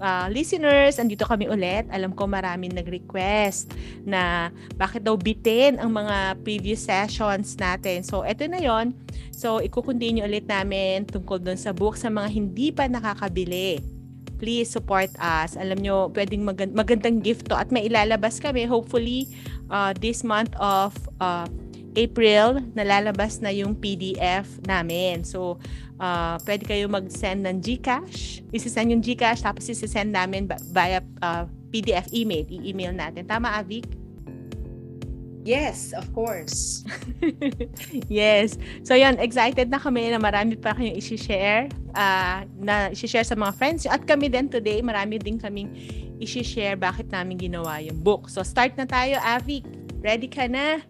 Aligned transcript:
uh, 0.00 0.26
listeners, 0.32 1.00
andito 1.00 1.24
kami 1.24 1.48
ulit. 1.48 1.88
Alam 1.92 2.12
ko 2.12 2.28
maraming 2.28 2.72
nag-request 2.72 3.72
na 4.04 4.52
bakit 4.76 5.04
daw 5.04 5.16
bitin 5.16 5.76
ang 5.80 5.92
mga 5.92 6.40
previous 6.42 6.84
sessions 6.84 7.56
natin. 7.56 8.04
So, 8.04 8.22
eto 8.24 8.44
na 8.48 8.60
yon 8.60 8.96
So, 9.32 9.60
ikukontinue 9.60 10.24
ulit 10.24 10.48
namin 10.48 11.04
tungkol 11.04 11.44
dun 11.44 11.60
sa 11.60 11.76
book 11.76 12.00
sa 12.00 12.08
mga 12.08 12.28
hindi 12.32 12.72
pa 12.72 12.88
nakakabili. 12.88 13.80
Please 14.36 14.68
support 14.68 15.08
us. 15.16 15.56
Alam 15.56 15.80
nyo, 15.80 16.12
pwedeng 16.12 16.44
magand- 16.44 16.76
magandang 16.76 17.24
gift 17.24 17.48
to 17.48 17.56
at 17.56 17.72
may 17.72 17.88
ilalabas 17.88 18.36
kami 18.36 18.68
hopefully 18.68 19.28
uh, 19.72 19.96
this 19.96 20.20
month 20.20 20.52
of 20.60 20.92
uh, 21.24 21.48
April, 21.96 22.60
nalalabas 22.76 23.40
na 23.40 23.48
yung 23.48 23.72
PDF 23.72 24.46
namin. 24.68 25.24
So, 25.24 25.56
uh, 25.96 26.36
pwede 26.44 26.68
kayo 26.68 26.86
mag-send 26.92 27.48
ng 27.48 27.64
GCash. 27.64 28.44
Isisend 28.52 28.92
yung 28.92 29.00
GCash, 29.00 29.40
tapos 29.40 29.64
isisend 29.72 30.12
namin 30.12 30.44
via 30.70 31.00
uh, 31.24 31.48
PDF 31.72 32.12
email. 32.12 32.44
I-email 32.52 32.92
natin. 32.92 33.24
Tama, 33.24 33.56
Avik? 33.56 33.88
Yes, 35.46 35.94
of 35.94 36.10
course. 36.10 36.82
yes. 38.10 38.58
So 38.82 38.98
yan, 38.98 39.22
excited 39.22 39.70
na 39.70 39.78
kami 39.78 40.10
na 40.10 40.18
marami 40.18 40.58
pa 40.58 40.74
kayong 40.74 40.98
i-share, 40.98 41.70
uh, 41.94 42.42
na 42.58 42.90
i-share 42.90 43.22
sa 43.22 43.38
mga 43.38 43.54
friends. 43.54 43.86
At 43.86 44.04
kami 44.04 44.26
din 44.26 44.50
today, 44.50 44.82
marami 44.82 45.22
din 45.22 45.38
kaming 45.38 45.70
i-share 46.18 46.74
bakit 46.74 47.14
namin 47.14 47.38
ginawa 47.38 47.78
yung 47.78 48.02
book. 48.02 48.26
So 48.26 48.42
start 48.42 48.74
na 48.74 48.90
tayo, 48.90 49.22
Avik. 49.22 49.64
Ready 50.02 50.26
ka 50.26 50.50
na? 50.50 50.82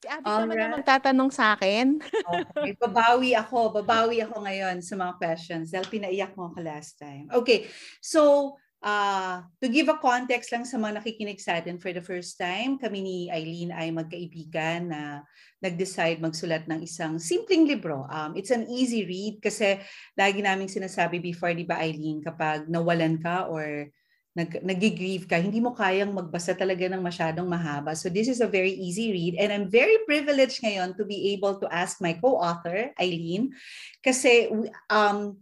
Si 0.00 0.08
Abby 0.08 0.24
All 0.24 0.48
naman 0.48 0.56
right. 0.56 0.74
magtatanong 0.80 1.28
sa 1.28 1.52
akin. 1.52 2.00
okay, 2.56 2.72
babawi 2.80 3.36
ako. 3.36 3.84
Babawi 3.84 4.24
ako 4.24 4.48
ngayon 4.48 4.80
sa 4.80 4.96
mga 4.96 5.12
questions 5.20 5.68
dahil 5.68 5.84
pinaiyak 5.92 6.32
mo 6.40 6.48
ako 6.48 6.64
last 6.64 6.96
time. 6.96 7.28
Okay, 7.28 7.68
so 8.00 8.56
uh, 8.80 9.44
to 9.60 9.68
give 9.68 9.92
a 9.92 10.00
context 10.00 10.56
lang 10.56 10.64
sa 10.64 10.80
mga 10.80 11.04
nakikinig 11.04 11.36
sa 11.36 11.60
atin 11.60 11.76
for 11.76 11.92
the 11.92 12.00
first 12.00 12.40
time, 12.40 12.80
kami 12.80 13.04
ni 13.04 13.18
Eileen 13.28 13.76
ay 13.76 13.92
magkaibigan 13.92 14.88
na 14.88 15.20
nag-decide 15.60 16.16
magsulat 16.16 16.64
ng 16.64 16.80
isang 16.80 17.20
simpleng 17.20 17.68
libro. 17.68 18.08
Um, 18.08 18.32
it's 18.40 18.52
an 18.52 18.72
easy 18.72 19.04
read 19.04 19.44
kasi 19.44 19.84
lagi 20.16 20.40
naming 20.40 20.72
sinasabi 20.72 21.20
before, 21.20 21.52
di 21.52 21.68
ba 21.68 21.76
Eileen, 21.76 22.24
kapag 22.24 22.72
nawalan 22.72 23.20
ka 23.20 23.52
or 23.52 23.92
nag, 24.30 24.62
nag-grieve 24.62 25.26
ka, 25.26 25.42
hindi 25.42 25.58
mo 25.58 25.74
kayang 25.74 26.14
magbasa 26.14 26.54
talaga 26.54 26.86
ng 26.86 27.02
masyadong 27.02 27.50
mahaba. 27.50 27.98
So 27.98 28.06
this 28.06 28.30
is 28.30 28.38
a 28.38 28.46
very 28.46 28.70
easy 28.70 29.10
read 29.10 29.34
and 29.42 29.50
I'm 29.50 29.66
very 29.66 29.98
privileged 30.06 30.62
ngayon 30.62 30.94
to 30.98 31.04
be 31.04 31.34
able 31.34 31.58
to 31.58 31.66
ask 31.66 31.98
my 31.98 32.14
co-author, 32.14 32.94
Eileen, 32.94 33.50
kasi 33.98 34.46
um, 34.86 35.34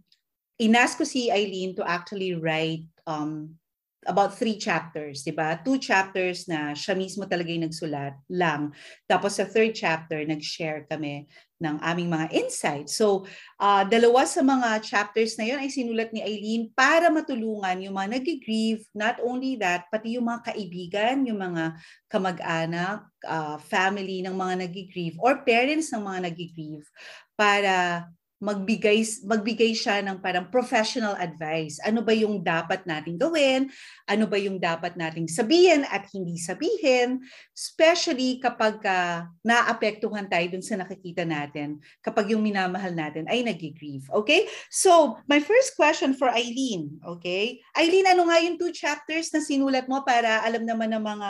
inask 0.57 0.97
ko 0.97 1.05
si 1.05 1.29
Eileen 1.29 1.77
to 1.77 1.85
actually 1.85 2.33
write 2.33 2.89
um, 3.05 3.53
about 4.07 4.39
three 4.39 4.55
chapters, 4.55 5.27
di 5.27 5.35
ba? 5.35 5.59
Two 5.59 5.75
chapters 5.75 6.47
na 6.47 6.71
siya 6.71 6.95
mismo 6.95 7.27
talaga 7.27 7.51
yung 7.51 7.67
nagsulat 7.67 8.15
lang. 8.31 8.71
Tapos 9.03 9.35
sa 9.35 9.43
third 9.43 9.75
chapter, 9.75 10.23
nag-share 10.23 10.87
kami 10.87 11.27
ng 11.59 11.75
aming 11.83 12.07
mga 12.07 12.31
insights. 12.31 12.95
So, 12.95 13.27
uh, 13.59 13.83
dalawa 13.83 14.23
sa 14.23 14.39
mga 14.39 14.79
chapters 14.79 15.35
na 15.35 15.51
yun 15.51 15.59
ay 15.59 15.67
sinulat 15.67 16.15
ni 16.15 16.23
Eileen 16.23 16.71
para 16.71 17.11
matulungan 17.11 17.83
yung 17.83 17.99
mga 17.99 18.15
nag-grieve. 18.15 18.87
Not 18.95 19.19
only 19.19 19.59
that, 19.59 19.91
pati 19.91 20.15
yung 20.15 20.31
mga 20.31 20.55
kaibigan, 20.55 21.27
yung 21.27 21.43
mga 21.43 21.75
kamag-anak, 22.07 23.03
uh, 23.27 23.59
family 23.67 24.23
ng 24.23 24.31
mga 24.31 24.63
nag-grieve 24.63 25.19
or 25.19 25.43
parents 25.43 25.91
ng 25.91 25.99
mga 25.99 26.31
nag-grieve 26.31 26.87
para 27.35 28.07
magbigay 28.39 29.03
magbigay 29.27 29.75
siya 29.75 29.99
ng 29.99 30.23
parang 30.23 30.47
professional 30.47 31.13
advice. 31.19 31.75
Ano 31.83 31.99
ba 31.99 32.15
yung 32.15 32.39
dapat 32.39 32.87
nating 32.87 33.19
gawin? 33.19 33.67
Ano 34.07 34.25
ba 34.31 34.39
yung 34.39 34.57
dapat 34.57 34.95
nating 34.95 35.27
sabihin 35.27 35.83
at 35.91 36.07
hindi 36.15 36.39
sabihin? 36.39 37.19
Especially 37.51 38.39
kapag 38.39 38.79
uh, 38.87 39.27
naapektuhan 39.43 40.31
tayo 40.31 40.55
dun 40.55 40.63
sa 40.63 40.79
nakikita 40.79 41.27
natin, 41.27 41.83
kapag 41.99 42.31
yung 42.31 42.39
minamahal 42.39 42.95
natin 42.95 43.27
ay 43.27 43.43
nag-grieve. 43.43 44.07
Okay? 44.23 44.47
So, 44.71 45.19
my 45.27 45.43
first 45.43 45.75
question 45.75 46.15
for 46.15 46.31
Eileen, 46.31 47.03
okay? 47.03 47.59
Eileen, 47.75 48.07
ano 48.07 48.31
nga 48.31 48.39
yung 48.39 48.55
two 48.55 48.71
chapters 48.71 49.35
na 49.35 49.43
sinulat 49.43 49.91
mo 49.91 49.99
para 50.07 50.39
alam 50.47 50.63
naman 50.63 50.95
ng 50.95 51.03
mga 51.03 51.29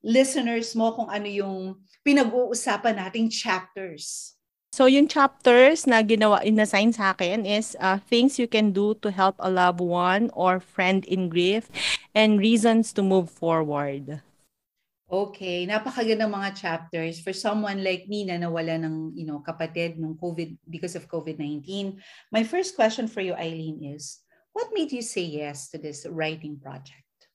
listeners 0.00 0.72
mo 0.72 0.96
kung 0.96 1.12
ano 1.12 1.28
yung 1.28 1.76
pinag-uusapan 2.00 2.96
nating 2.96 3.28
chapters? 3.28 4.35
So 4.76 4.84
yung 4.84 5.08
chapters 5.08 5.88
na 5.88 6.04
ginawa 6.04 6.44
inassign 6.44 6.92
sa 6.92 7.16
akin 7.16 7.48
is 7.48 7.72
uh, 7.80 7.96
things 7.96 8.36
you 8.36 8.44
can 8.44 8.76
do 8.76 8.92
to 9.00 9.08
help 9.08 9.32
a 9.40 9.48
loved 9.48 9.80
one 9.80 10.28
or 10.36 10.60
friend 10.60 11.00
in 11.08 11.32
grief 11.32 11.72
and 12.12 12.36
reasons 12.36 12.92
to 12.92 13.00
move 13.00 13.32
forward. 13.32 14.20
Okay, 15.08 15.64
napakagandang 15.64 16.28
mga 16.28 16.60
chapters 16.60 17.24
for 17.24 17.32
someone 17.32 17.80
like 17.80 18.04
me 18.04 18.28
na 18.28 18.36
nawala 18.36 18.76
ng, 18.76 19.16
you 19.16 19.24
know, 19.24 19.40
kapatid 19.40 19.96
ng 19.96 20.12
COVID 20.20 20.60
because 20.68 20.92
of 20.92 21.08
COVID-19. 21.08 21.96
My 22.28 22.44
first 22.44 22.76
question 22.76 23.08
for 23.08 23.24
you 23.24 23.32
Eileen 23.32 23.80
is, 23.80 24.20
what 24.52 24.76
made 24.76 24.92
you 24.92 25.00
say 25.00 25.24
yes 25.24 25.72
to 25.72 25.80
this 25.80 26.04
writing 26.04 26.60
project? 26.60 27.32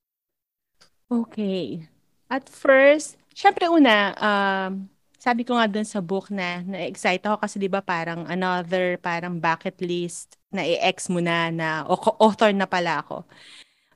Okay. 1.09 1.89
At 2.29 2.45
first, 2.45 3.17
syempre 3.33 3.65
una, 3.65 4.13
um 4.21 4.93
sabi 5.21 5.45
ko 5.45 5.53
nga 5.53 5.69
dun 5.69 5.85
sa 5.85 6.01
book 6.01 6.33
na 6.33 6.65
na-excite 6.65 7.21
ako 7.29 7.37
kasi 7.45 7.55
'di 7.61 7.69
ba 7.69 7.81
parang 7.85 8.25
another 8.25 8.97
parang 8.97 9.37
bucket 9.37 9.77
list 9.85 10.41
na 10.49 10.65
i-ex 10.65 11.07
mo 11.13 11.21
na 11.21 11.53
na 11.53 11.85
author 12.17 12.49
na 12.51 12.65
pala 12.65 13.05
ako. 13.05 13.23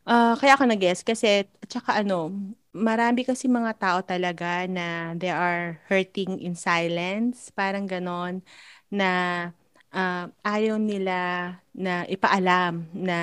Uh, 0.06 0.38
kaya 0.38 0.54
ako 0.54 0.70
nag-guess 0.70 1.02
kasi 1.02 1.50
at 1.50 1.70
saka 1.70 2.06
ano, 2.06 2.30
marami 2.78 3.26
kasi 3.26 3.50
mga 3.50 3.74
tao 3.82 4.00
talaga 4.06 4.70
na 4.70 5.18
they 5.18 5.34
are 5.34 5.82
hurting 5.90 6.38
in 6.46 6.54
silence, 6.54 7.50
parang 7.58 7.90
ganon 7.90 8.46
na 8.94 9.10
uh, 9.94 10.30
ayaw 10.46 10.78
nila 10.78 11.18
na 11.74 12.06
ipaalam 12.06 12.86
na 12.94 13.18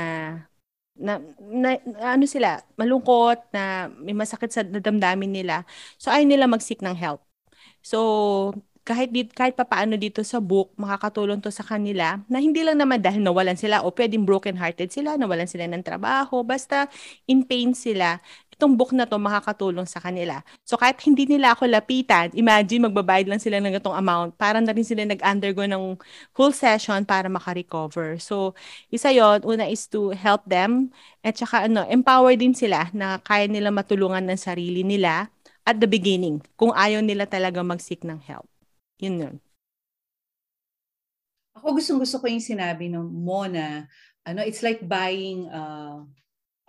na, 0.92 1.18
na, 1.40 1.80
ano 2.14 2.24
sila, 2.28 2.60
malungkot, 2.76 3.48
na 3.54 3.88
may 4.04 4.12
masakit 4.12 4.52
sa 4.52 4.62
damdamin 4.62 5.32
nila. 5.32 5.64
So, 5.96 6.12
ayaw 6.12 6.28
nila 6.28 6.44
mag-seek 6.46 6.84
ng 6.84 6.94
help. 6.94 7.24
So, 7.82 8.54
kahit 8.82 9.14
dit 9.14 9.30
kahit 9.30 9.54
papaano 9.54 9.94
dito 9.94 10.26
sa 10.26 10.42
book 10.42 10.74
makakatulong 10.74 11.38
to 11.38 11.54
sa 11.54 11.62
kanila 11.62 12.18
na 12.26 12.42
hindi 12.42 12.66
lang 12.66 12.82
naman 12.82 12.98
dahil 12.98 13.22
nawalan 13.22 13.54
sila 13.54 13.86
o 13.86 13.94
pwedeng 13.94 14.26
broken 14.26 14.58
hearted 14.58 14.90
sila 14.90 15.14
nawalan 15.14 15.46
sila 15.46 15.70
ng 15.70 15.86
trabaho 15.86 16.42
basta 16.42 16.90
in 17.30 17.46
pain 17.46 17.78
sila 17.78 18.18
itong 18.50 18.74
book 18.74 18.90
na 18.94 19.06
to 19.06 19.18
makakatulong 19.18 19.86
sa 19.90 19.98
kanila. 19.98 20.38
So 20.62 20.78
kahit 20.78 20.98
hindi 21.06 21.30
nila 21.30 21.54
ako 21.54 21.70
lapitan 21.70 22.34
imagine 22.34 22.90
magbabayad 22.90 23.30
lang 23.30 23.38
sila 23.38 23.62
ng 23.62 23.78
itong 23.78 23.94
amount 23.94 24.34
para 24.34 24.58
na 24.58 24.74
rin 24.74 24.86
sila 24.86 25.06
nag-undergo 25.06 25.62
ng 25.62 25.94
full 26.34 26.50
session 26.50 27.06
para 27.06 27.30
makarecover. 27.30 28.18
So 28.18 28.58
isa 28.90 29.14
yon 29.14 29.46
una 29.46 29.70
is 29.70 29.86
to 29.94 30.10
help 30.10 30.42
them 30.50 30.90
at 31.22 31.38
saka 31.38 31.70
ano 31.70 31.86
empower 31.86 32.34
din 32.34 32.50
sila 32.50 32.90
na 32.90 33.22
kaya 33.22 33.46
nila 33.46 33.70
matulungan 33.70 34.26
ng 34.26 34.38
sarili 34.38 34.82
nila 34.82 35.30
at 35.62 35.78
the 35.78 35.86
beginning 35.86 36.42
kung 36.58 36.74
ayaw 36.74 37.00
nila 37.02 37.26
talaga 37.26 37.62
mag-seek 37.62 38.02
ng 38.02 38.18
help. 38.22 38.46
Yun 38.98 39.16
yun. 39.18 39.36
Ako 41.58 41.76
gustong 41.78 42.00
gusto 42.00 42.18
ko 42.18 42.26
yung 42.26 42.42
sinabi 42.42 42.90
no, 42.90 43.06
mo 43.06 43.46
na 43.46 43.86
ano, 44.26 44.40
it's 44.42 44.62
like 44.62 44.82
buying 44.82 45.46
uh, 45.50 46.02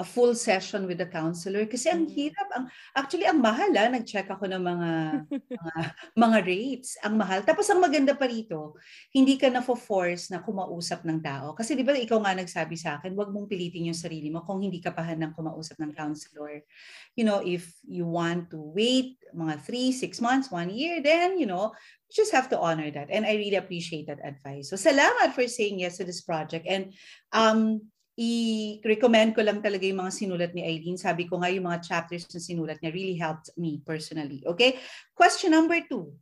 a 0.02 0.06
full 0.06 0.34
session 0.34 0.90
with 0.90 0.98
a 1.06 1.06
counselor 1.06 1.70
kasi 1.70 1.86
ang 1.86 2.10
mm-hmm. 2.10 2.18
hirap 2.18 2.50
ang 2.58 2.66
actually 2.98 3.30
ang 3.30 3.38
mahal 3.38 3.70
ah 3.78 3.94
nag-check 3.94 4.26
ako 4.26 4.50
ng 4.50 4.64
mga 4.66 4.90
mga, 5.62 5.82
mga 6.18 6.38
rates 6.42 6.98
ang 7.06 7.14
mahal. 7.14 7.46
Tapos 7.46 7.70
ang 7.70 7.78
maganda 7.78 8.18
pa 8.18 8.26
rito 8.26 8.74
hindi 9.14 9.38
ka 9.38 9.54
na 9.54 9.62
force 9.62 10.34
na 10.34 10.42
kumausap 10.42 11.06
ng 11.06 11.22
tao. 11.22 11.54
Kasi 11.54 11.78
di 11.78 11.86
ba 11.86 11.94
ikaw 11.94 12.18
nga 12.26 12.34
nagsabi 12.34 12.74
sa 12.74 12.98
akin 12.98 13.14
wag 13.14 13.30
mong 13.30 13.46
pilitin 13.46 13.94
yung 13.94 13.98
sarili 13.98 14.34
mo 14.34 14.42
kung 14.42 14.66
hindi 14.66 14.82
ka 14.82 14.90
pa 14.90 15.06
handang 15.06 15.38
kumausap 15.38 15.78
ng 15.78 15.94
counselor. 15.94 16.66
You 17.14 17.30
know 17.30 17.46
if 17.46 17.70
you 17.86 18.10
want 18.10 18.50
to 18.50 18.58
wait 18.58 19.22
mga 19.30 19.62
3 19.62 19.94
6 19.94 20.26
months 20.26 20.50
1 20.50 20.74
year 20.74 21.06
then 21.06 21.38
you 21.38 21.46
know 21.46 21.70
you 22.10 22.14
just 22.18 22.34
have 22.34 22.50
to 22.50 22.58
honor 22.58 22.90
that. 22.90 23.14
And 23.14 23.30
I 23.30 23.38
really 23.38 23.62
appreciate 23.62 24.10
that 24.10 24.26
advice. 24.26 24.74
So 24.74 24.76
salamat 24.76 25.38
for 25.38 25.46
saying 25.46 25.86
yes 25.86 26.02
to 26.02 26.04
this 26.04 26.26
project. 26.26 26.66
And 26.66 26.98
um 27.30 27.93
i-recommend 28.14 29.34
ko 29.34 29.42
lang 29.42 29.58
talaga 29.58 29.90
yung 29.90 30.06
mga 30.06 30.14
sinulat 30.14 30.52
ni 30.54 30.62
Eileen. 30.62 31.02
Sabi 31.02 31.26
ko 31.26 31.42
nga 31.42 31.50
yung 31.50 31.66
mga 31.66 31.82
chapters 31.82 32.30
na 32.30 32.38
sinulat 32.38 32.78
niya 32.78 32.94
really 32.94 33.18
helped 33.18 33.50
me 33.58 33.82
personally. 33.82 34.46
Okay? 34.46 34.78
Question 35.18 35.58
number 35.58 35.82
two. 35.90 36.14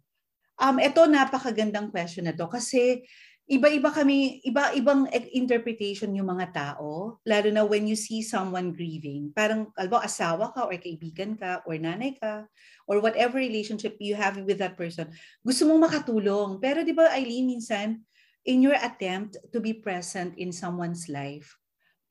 Um, 0.62 0.80
ito, 0.80 1.04
napakagandang 1.04 1.92
question 1.92 2.30
na 2.30 2.36
to 2.38 2.48
kasi 2.48 3.04
iba-iba 3.52 3.92
kami, 3.92 4.40
iba-ibang 4.48 5.12
interpretation 5.36 6.16
yung 6.16 6.32
mga 6.32 6.56
tao, 6.56 7.20
lalo 7.28 7.50
na 7.52 7.68
when 7.68 7.84
you 7.84 8.00
see 8.00 8.24
someone 8.24 8.72
grieving. 8.72 9.28
Parang, 9.36 9.68
albo, 9.76 10.00
asawa 10.00 10.56
ka 10.56 10.64
or 10.72 10.78
kaibigan 10.80 11.36
ka 11.36 11.60
or 11.68 11.76
nanay 11.76 12.16
ka 12.16 12.48
or 12.88 13.04
whatever 13.04 13.36
relationship 13.36 14.00
you 14.00 14.16
have 14.16 14.40
with 14.48 14.56
that 14.56 14.80
person. 14.80 15.12
Gusto 15.44 15.68
mong 15.68 15.92
makatulong. 15.92 16.64
Pero 16.64 16.88
di 16.88 16.96
ba, 16.96 17.12
Eileen, 17.12 17.52
minsan, 17.52 18.00
in 18.48 18.64
your 18.64 18.78
attempt 18.80 19.36
to 19.52 19.60
be 19.60 19.76
present 19.76 20.32
in 20.40 20.56
someone's 20.56 21.12
life, 21.12 21.61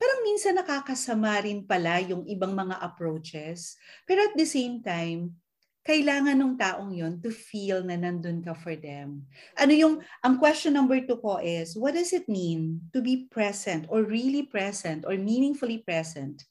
parang 0.01 0.25
minsan 0.25 0.57
nakakasama 0.57 1.45
rin 1.45 1.61
pala 1.61 2.01
yung 2.01 2.25
ibang 2.25 2.57
mga 2.57 2.81
approaches. 2.81 3.77
Pero 4.09 4.25
at 4.25 4.33
the 4.33 4.49
same 4.49 4.81
time, 4.81 5.37
kailangan 5.85 6.37
ng 6.37 6.57
taong 6.57 6.93
yon 6.93 7.21
to 7.21 7.29
feel 7.29 7.85
na 7.85 7.97
nandun 7.97 8.41
ka 8.41 8.57
for 8.57 8.73
them. 8.73 9.21
Ano 9.57 9.73
yung, 9.73 10.01
ang 10.25 10.41
question 10.41 10.73
number 10.73 10.97
two 11.05 11.21
ko 11.21 11.37
is, 11.37 11.77
what 11.77 11.93
does 11.93 12.13
it 12.17 12.25
mean 12.25 12.81
to 12.89 13.01
be 13.01 13.29
present 13.29 13.85
or 13.93 14.01
really 14.01 14.41
present 14.41 15.05
or 15.05 15.13
meaningfully 15.17 15.81
present 15.81 16.45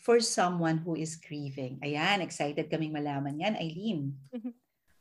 for 0.00 0.20
someone 0.20 0.80
who 0.80 0.96
is 0.96 1.20
grieving? 1.20 1.76
Ayan, 1.84 2.24
excited 2.24 2.68
kaming 2.72 2.92
malaman 2.96 3.36
yan, 3.40 3.56
Eileen. 3.60 4.16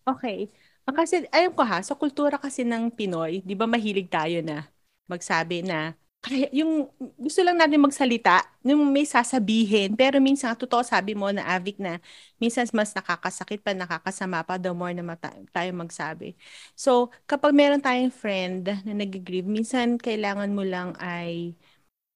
Okay. 0.04 0.52
Kasi, 0.88 1.28
ayun 1.32 1.52
ko 1.52 1.64
ha, 1.64 1.84
sa 1.84 1.96
kultura 1.96 2.40
kasi 2.40 2.64
ng 2.64 2.92
Pinoy, 2.92 3.44
di 3.44 3.56
ba 3.56 3.68
mahilig 3.68 4.08
tayo 4.08 4.40
na 4.40 4.68
magsabi 5.08 5.64
na 5.64 6.00
kaya 6.26 6.50
yung 6.50 6.90
gusto 7.22 7.46
lang 7.46 7.62
natin 7.62 7.78
magsalita, 7.86 8.42
yung 8.66 8.82
may 8.90 9.06
sasabihin, 9.06 9.94
pero 9.94 10.18
minsan, 10.18 10.58
totoo 10.58 10.82
sabi 10.82 11.14
mo 11.14 11.30
na 11.30 11.46
Avic 11.54 11.78
na 11.78 12.02
minsan 12.42 12.66
mas 12.74 12.92
nakakasakit 12.98 13.62
pa, 13.62 13.78
nakakasama 13.78 14.42
pa 14.42 14.58
the 14.58 14.74
more 14.74 14.90
na 14.98 15.06
mata- 15.06 15.38
tayo 15.54 15.70
magsabi. 15.78 16.34
So, 16.74 17.14
kapag 17.30 17.54
meron 17.54 17.78
tayong 17.86 18.10
friend 18.10 18.66
na 18.86 18.94
nag-grieve, 18.98 19.46
minsan 19.46 20.02
kailangan 20.02 20.50
mo 20.58 20.66
lang 20.66 20.98
ay 20.98 21.54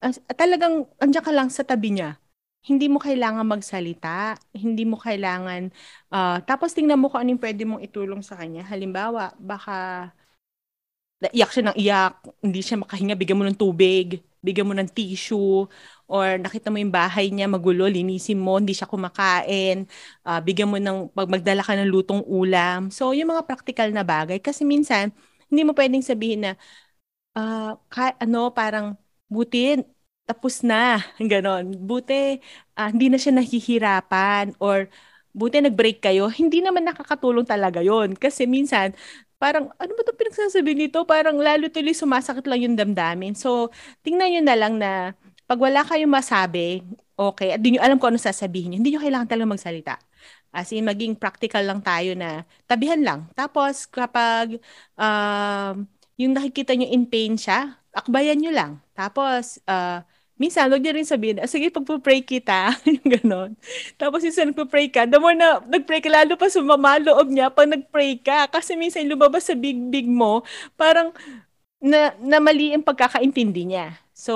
uh, 0.03 0.13
talagang 0.35 0.88
andiyan 1.03 1.25
ka 1.25 1.33
lang 1.35 1.50
sa 1.51 1.63
tabi 1.67 1.95
niya. 1.95 2.19
Hindi 2.59 2.91
mo 2.91 3.00
kailangan 3.00 3.47
magsalita, 3.47 4.35
hindi 4.51 4.83
mo 4.83 5.00
kailangan, 5.00 5.71
uh, 6.11 6.44
tapos 6.44 6.75
tingnan 6.75 7.00
mo 7.00 7.07
kung 7.07 7.23
anong 7.23 7.39
pwede 7.44 7.63
mong 7.63 7.81
itulong 7.88 8.19
sa 8.25 8.35
kanya. 8.35 8.67
Halimbawa, 8.67 9.31
baka 9.39 10.11
iyak 11.36 11.50
siya 11.51 11.63
ng 11.71 11.77
iyak, 11.77 12.13
hindi 12.39 12.60
siya 12.63 12.80
makahinga, 12.80 13.16
bigyan 13.19 13.38
mo 13.39 13.45
ng 13.48 13.60
tubig, 13.60 14.24
bigyan 14.39 14.68
mo 14.71 14.74
ng 14.77 14.88
tissue, 14.88 15.68
or 16.07 16.39
nakita 16.39 16.71
mo 16.71 16.80
yung 16.80 16.94
bahay 16.95 17.27
niya 17.27 17.51
magulo, 17.51 17.86
linisin 17.92 18.39
mo, 18.39 18.56
hindi 18.56 18.71
siya 18.71 18.88
kumakain, 18.88 19.83
uh, 20.24 20.39
bigyan 20.39 20.71
mo 20.71 20.80
ng, 20.80 21.12
pag 21.12 21.27
magdala 21.27 21.60
ka 21.66 21.75
ng 21.75 21.92
lutong 21.92 22.24
ulam. 22.24 22.88
So, 22.88 23.12
yung 23.12 23.30
mga 23.36 23.44
practical 23.44 23.92
na 23.92 24.07
bagay. 24.07 24.39
Kasi 24.39 24.63
minsan, 24.63 25.12
hindi 25.51 25.62
mo 25.68 25.75
pwedeng 25.75 26.01
sabihin 26.06 26.48
na, 26.48 26.51
uh, 27.38 27.77
ka, 27.92 28.16
ano, 28.21 28.51
parang, 28.54 28.95
buti, 29.30 29.80
tapos 30.30 30.62
na, 30.66 31.01
ganon. 31.31 31.74
Buti, 31.88 32.39
uh, 32.77 32.89
hindi 32.94 33.10
na 33.12 33.18
siya 33.21 33.33
nahihirapan, 33.38 34.56
or 34.62 34.88
buti 35.33 35.61
nag-break 35.63 36.01
kayo, 36.03 36.27
hindi 36.31 36.59
naman 36.63 36.85
nakakatulong 36.87 37.45
talaga 37.45 37.79
yon 37.83 38.17
Kasi 38.17 38.45
minsan, 38.49 38.93
parang, 39.39 39.71
ano 39.79 39.91
ba 39.95 40.01
ito 40.03 40.13
pinagsasabi 40.13 40.75
nito? 40.75 41.05
Parang 41.07 41.37
lalo 41.39 41.71
tuloy 41.71 41.95
sumasakit 41.95 42.45
lang 42.45 42.61
yung 42.65 42.75
damdamin. 42.75 43.33
So, 43.37 43.71
tingnan 44.03 44.35
nyo 44.35 44.41
na 44.43 44.55
lang 44.57 44.73
na 44.77 44.91
pag 45.49 45.57
wala 45.57 45.81
kayong 45.87 46.11
masabi, 46.11 46.83
okay, 47.17 47.55
at 47.57 47.61
di 47.63 47.75
nyo 47.75 47.81
alam 47.81 47.97
kung 47.97 48.13
ano 48.13 48.21
sasabihin 48.21 48.75
nyo, 48.75 48.77
hindi 48.83 48.91
nyo 48.93 49.01
kailangan 49.01 49.29
talaga 49.29 49.49
magsalita. 49.49 49.95
As 50.49 50.73
in, 50.73 50.85
maging 50.85 51.13
practical 51.17 51.61
lang 51.61 51.81
tayo 51.85 52.17
na 52.17 52.43
tabihan 52.65 53.01
lang. 53.01 53.19
Tapos, 53.37 53.85
kapag 53.85 54.57
uh, 54.97 55.73
yung 56.17 56.33
nakikita 56.33 56.73
nyo 56.73 56.89
in 56.89 57.05
pain 57.05 57.37
siya, 57.37 57.77
akbayan 57.93 58.41
nyo 58.41 58.51
lang. 58.53 58.71
Tapos, 58.97 59.61
uh, 59.69 60.01
minsan, 60.39 60.71
huwag 60.71 60.81
niya 60.81 60.95
rin 60.95 61.06
sabihin, 61.06 61.38
ah, 61.44 61.50
sige, 61.51 61.68
pagpo-pray 61.69 62.24
kita, 62.24 62.74
yung 62.88 63.06
ganon. 63.19 63.51
Tapos 64.00 64.24
minsan 64.24 64.50
nagpo-pray 64.50 64.88
ka, 64.89 65.03
the 65.06 65.19
more 65.19 65.36
na 65.36 65.59
nag-pray 65.68 66.00
ka, 66.00 66.09
lalo 66.09 66.39
pa 66.39 66.47
sumama 66.47 66.97
loob 66.97 67.27
niya 67.30 67.51
pag 67.51 67.68
nag-pray 67.69 68.18
ka. 68.24 68.47
Kasi 68.50 68.80
minsan 68.80 69.06
lumabas 69.06 69.45
sa 69.51 69.53
big-big 69.53 70.07
mo, 70.07 70.41
parang 70.80 71.12
na, 71.83 72.15
na 72.24 72.39
mali 72.39 72.74
ang 72.75 72.83
pagkakaintindi 72.83 73.63
niya. 73.75 74.00
So, 74.15 74.36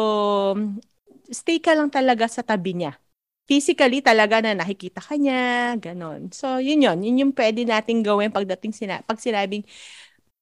stay 1.32 1.60
ka 1.64 1.74
lang 1.76 1.90
talaga 1.92 2.28
sa 2.30 2.44
tabi 2.46 2.76
niya. 2.78 3.00
Physically 3.44 4.00
talaga 4.00 4.40
na 4.40 4.56
nakikita 4.56 5.04
ka 5.04 5.20
niya, 5.20 5.76
ganon. 5.76 6.32
So, 6.32 6.64
yun 6.64 6.80
yun. 6.84 7.04
Yun 7.04 7.22
yung 7.28 7.34
pwede 7.36 7.68
nating 7.68 8.00
gawin 8.06 8.32
pagdating 8.32 8.72
sina 8.72 9.04
pag 9.04 9.20
sinabing 9.20 9.68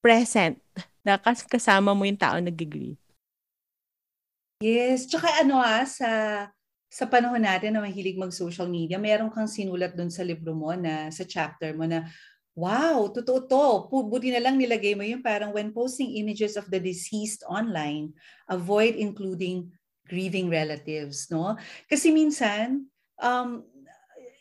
present, 0.05 0.61
na 1.05 1.17
kasama 1.21 1.97
mo 1.97 2.05
yung 2.05 2.19
tao 2.19 2.37
nag-grieve. 2.37 3.00
Yes, 4.61 5.09
tsaka 5.09 5.41
ano 5.41 5.57
ah, 5.57 5.81
sa 5.89 6.09
sa 6.85 7.05
panahon 7.09 7.41
natin 7.41 7.73
na 7.73 7.81
mahilig 7.81 8.13
mag-social 8.19 8.69
media, 8.69 9.01
meron 9.01 9.33
kang 9.33 9.49
sinulat 9.49 9.97
doon 9.97 10.13
sa 10.13 10.21
libro 10.21 10.53
mo 10.53 10.69
na 10.77 11.09
sa 11.09 11.25
chapter 11.25 11.73
mo 11.73 11.89
na 11.89 12.05
wow, 12.53 13.09
totoo 13.09 13.39
to. 13.49 13.65
Buti 13.89 14.29
na 14.29 14.37
lang 14.37 14.61
nilagay 14.61 14.93
mo 14.93 15.01
yung 15.01 15.25
parang 15.25 15.49
when 15.49 15.73
posting 15.73 16.13
images 16.13 16.61
of 16.61 16.69
the 16.69 16.77
deceased 16.77 17.41
online, 17.49 18.13
avoid 18.45 18.93
including 19.01 19.65
grieving 20.05 20.45
relatives, 20.45 21.25
no? 21.33 21.57
Kasi 21.89 22.13
minsan 22.13 22.85
um 23.17 23.65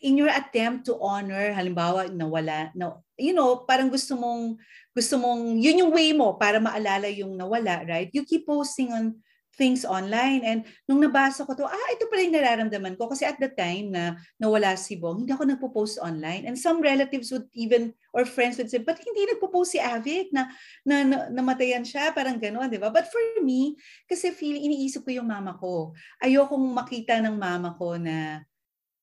in 0.04 0.20
your 0.20 0.28
attempt 0.28 0.84
to 0.84 1.00
honor 1.00 1.52
halimbawa 1.56 2.12
nawala 2.12 2.68
na 2.76 3.00
you 3.16 3.32
know, 3.32 3.64
parang 3.64 3.88
gusto 3.88 4.20
mong 4.20 4.60
gusto 4.92 5.16
mong 5.16 5.56
yun 5.56 5.80
yung 5.80 5.92
way 5.96 6.12
mo 6.12 6.36
para 6.36 6.60
maalala 6.60 7.08
yung 7.08 7.40
nawala, 7.40 7.88
right? 7.88 8.12
You 8.12 8.28
keep 8.28 8.44
posting 8.44 8.92
on 8.92 9.16
things 9.54 9.82
online. 9.82 10.46
And 10.46 10.66
nung 10.86 11.02
nabasa 11.02 11.42
ko 11.42 11.52
to, 11.54 11.66
ah, 11.66 11.88
ito 11.90 12.06
pala 12.06 12.22
yung 12.22 12.36
nararamdaman 12.36 12.94
ko. 12.94 13.10
Kasi 13.10 13.26
at 13.26 13.36
the 13.42 13.50
time 13.50 13.90
na 13.90 14.14
nawala 14.38 14.78
si 14.78 14.96
Bong, 14.96 15.24
hindi 15.24 15.34
ako 15.34 15.44
nagpo-post 15.46 15.98
online. 16.00 16.46
And 16.46 16.56
some 16.56 16.78
relatives 16.78 17.34
would 17.34 17.50
even, 17.52 17.92
or 18.14 18.22
friends 18.24 18.56
would 18.58 18.70
say, 18.70 18.80
but 18.80 18.98
hindi 19.02 19.26
nagpo-post 19.26 19.74
si 19.74 19.80
Avic 19.82 20.30
na, 20.30 20.48
na, 20.86 21.02
na 21.02 21.16
namatayan 21.28 21.82
siya? 21.82 22.14
Parang 22.14 22.38
gano'n, 22.38 22.70
di 22.70 22.78
ba? 22.78 22.88
But 22.88 23.10
for 23.10 23.20
me, 23.42 23.74
kasi 24.06 24.30
feel, 24.30 24.56
iniisip 24.56 25.02
ko 25.02 25.10
yung 25.10 25.28
mama 25.28 25.58
ko. 25.58 25.92
Ayokong 26.22 26.70
makita 26.70 27.18
ng 27.18 27.34
mama 27.34 27.74
ko 27.74 27.98
na 27.98 28.46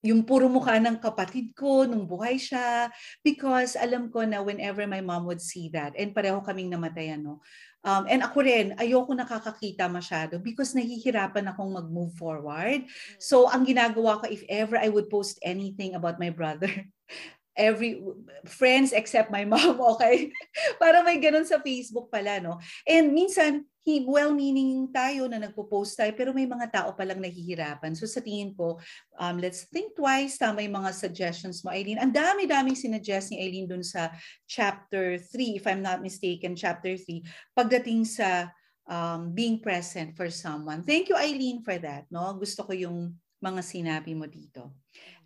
yung 0.06 0.22
puro 0.24 0.46
mukha 0.46 0.78
ng 0.78 1.02
kapatid 1.02 1.58
ko 1.58 1.90
nung 1.90 2.06
buhay 2.06 2.38
siya 2.38 2.88
because 3.26 3.74
alam 3.74 4.14
ko 4.14 4.22
na 4.24 4.46
whenever 4.46 4.86
my 4.86 5.02
mom 5.02 5.26
would 5.26 5.42
see 5.42 5.74
that 5.74 5.92
and 5.98 6.14
pareho 6.14 6.38
kaming 6.46 6.70
namatayan 6.70 7.26
no 7.26 7.42
Um, 7.86 8.10
and 8.10 8.26
ako 8.26 8.44
rin, 8.44 8.76
ayoko 8.76 9.14
nakakakita 9.14 9.88
masyado 9.88 10.42
because 10.42 10.74
nahihirapan 10.74 11.48
akong 11.48 11.72
mag-move 11.72 12.12
forward. 12.18 12.84
So, 13.22 13.48
ang 13.48 13.64
ginagawa 13.64 14.20
ko, 14.20 14.26
if 14.28 14.44
ever 14.50 14.76
I 14.76 14.90
would 14.90 15.08
post 15.08 15.40
anything 15.46 15.94
about 15.94 16.20
my 16.20 16.34
brother, 16.34 16.70
every 17.58 17.98
friends 18.46 18.94
except 18.94 19.34
my 19.34 19.46
mom, 19.52 19.82
okay? 19.98 20.30
Para 20.78 21.02
may 21.02 21.18
ganun 21.18 21.48
sa 21.48 21.64
Facebook 21.64 22.14
pala, 22.14 22.38
no? 22.44 22.62
And 22.86 23.14
minsan, 23.14 23.66
well-meaning 24.04 24.92
tayo 24.92 25.32
na 25.32 25.40
nagpo-post 25.40 25.96
tayo, 25.96 26.12
pero 26.12 26.36
may 26.36 26.44
mga 26.44 26.68
tao 26.68 26.90
palang 26.92 27.24
nahihirapan. 27.24 27.96
So 27.96 28.04
sa 28.04 28.20
tingin 28.20 28.52
ko, 28.52 28.76
um, 29.16 29.40
let's 29.40 29.72
think 29.72 29.96
twice. 29.96 30.36
Tama 30.36 30.60
yung 30.68 30.84
mga 30.84 30.92
suggestions 30.92 31.64
mo, 31.64 31.72
Eileen. 31.72 32.04
Ang 32.04 32.12
dami-daming 32.12 32.76
sinuggest 32.76 33.32
ni 33.32 33.40
Eileen 33.40 33.72
dun 33.72 33.88
sa 33.88 34.12
chapter 34.44 35.16
3, 35.16 35.58
if 35.58 35.64
I'm 35.64 35.80
not 35.80 36.04
mistaken, 36.04 36.60
chapter 36.60 37.00
3, 37.00 37.24
pagdating 37.56 38.04
sa 38.04 38.52
um, 38.92 39.32
being 39.32 39.64
present 39.64 40.16
for 40.20 40.28
someone. 40.28 40.84
Thank 40.84 41.08
you, 41.08 41.16
Eileen, 41.16 41.64
for 41.64 41.80
that. 41.80 42.12
No? 42.12 42.36
Gusto 42.36 42.68
ko 42.68 42.76
yung 42.76 43.16
mga 43.40 43.62
sinabi 43.62 44.18
mo 44.18 44.26
dito. 44.26 44.74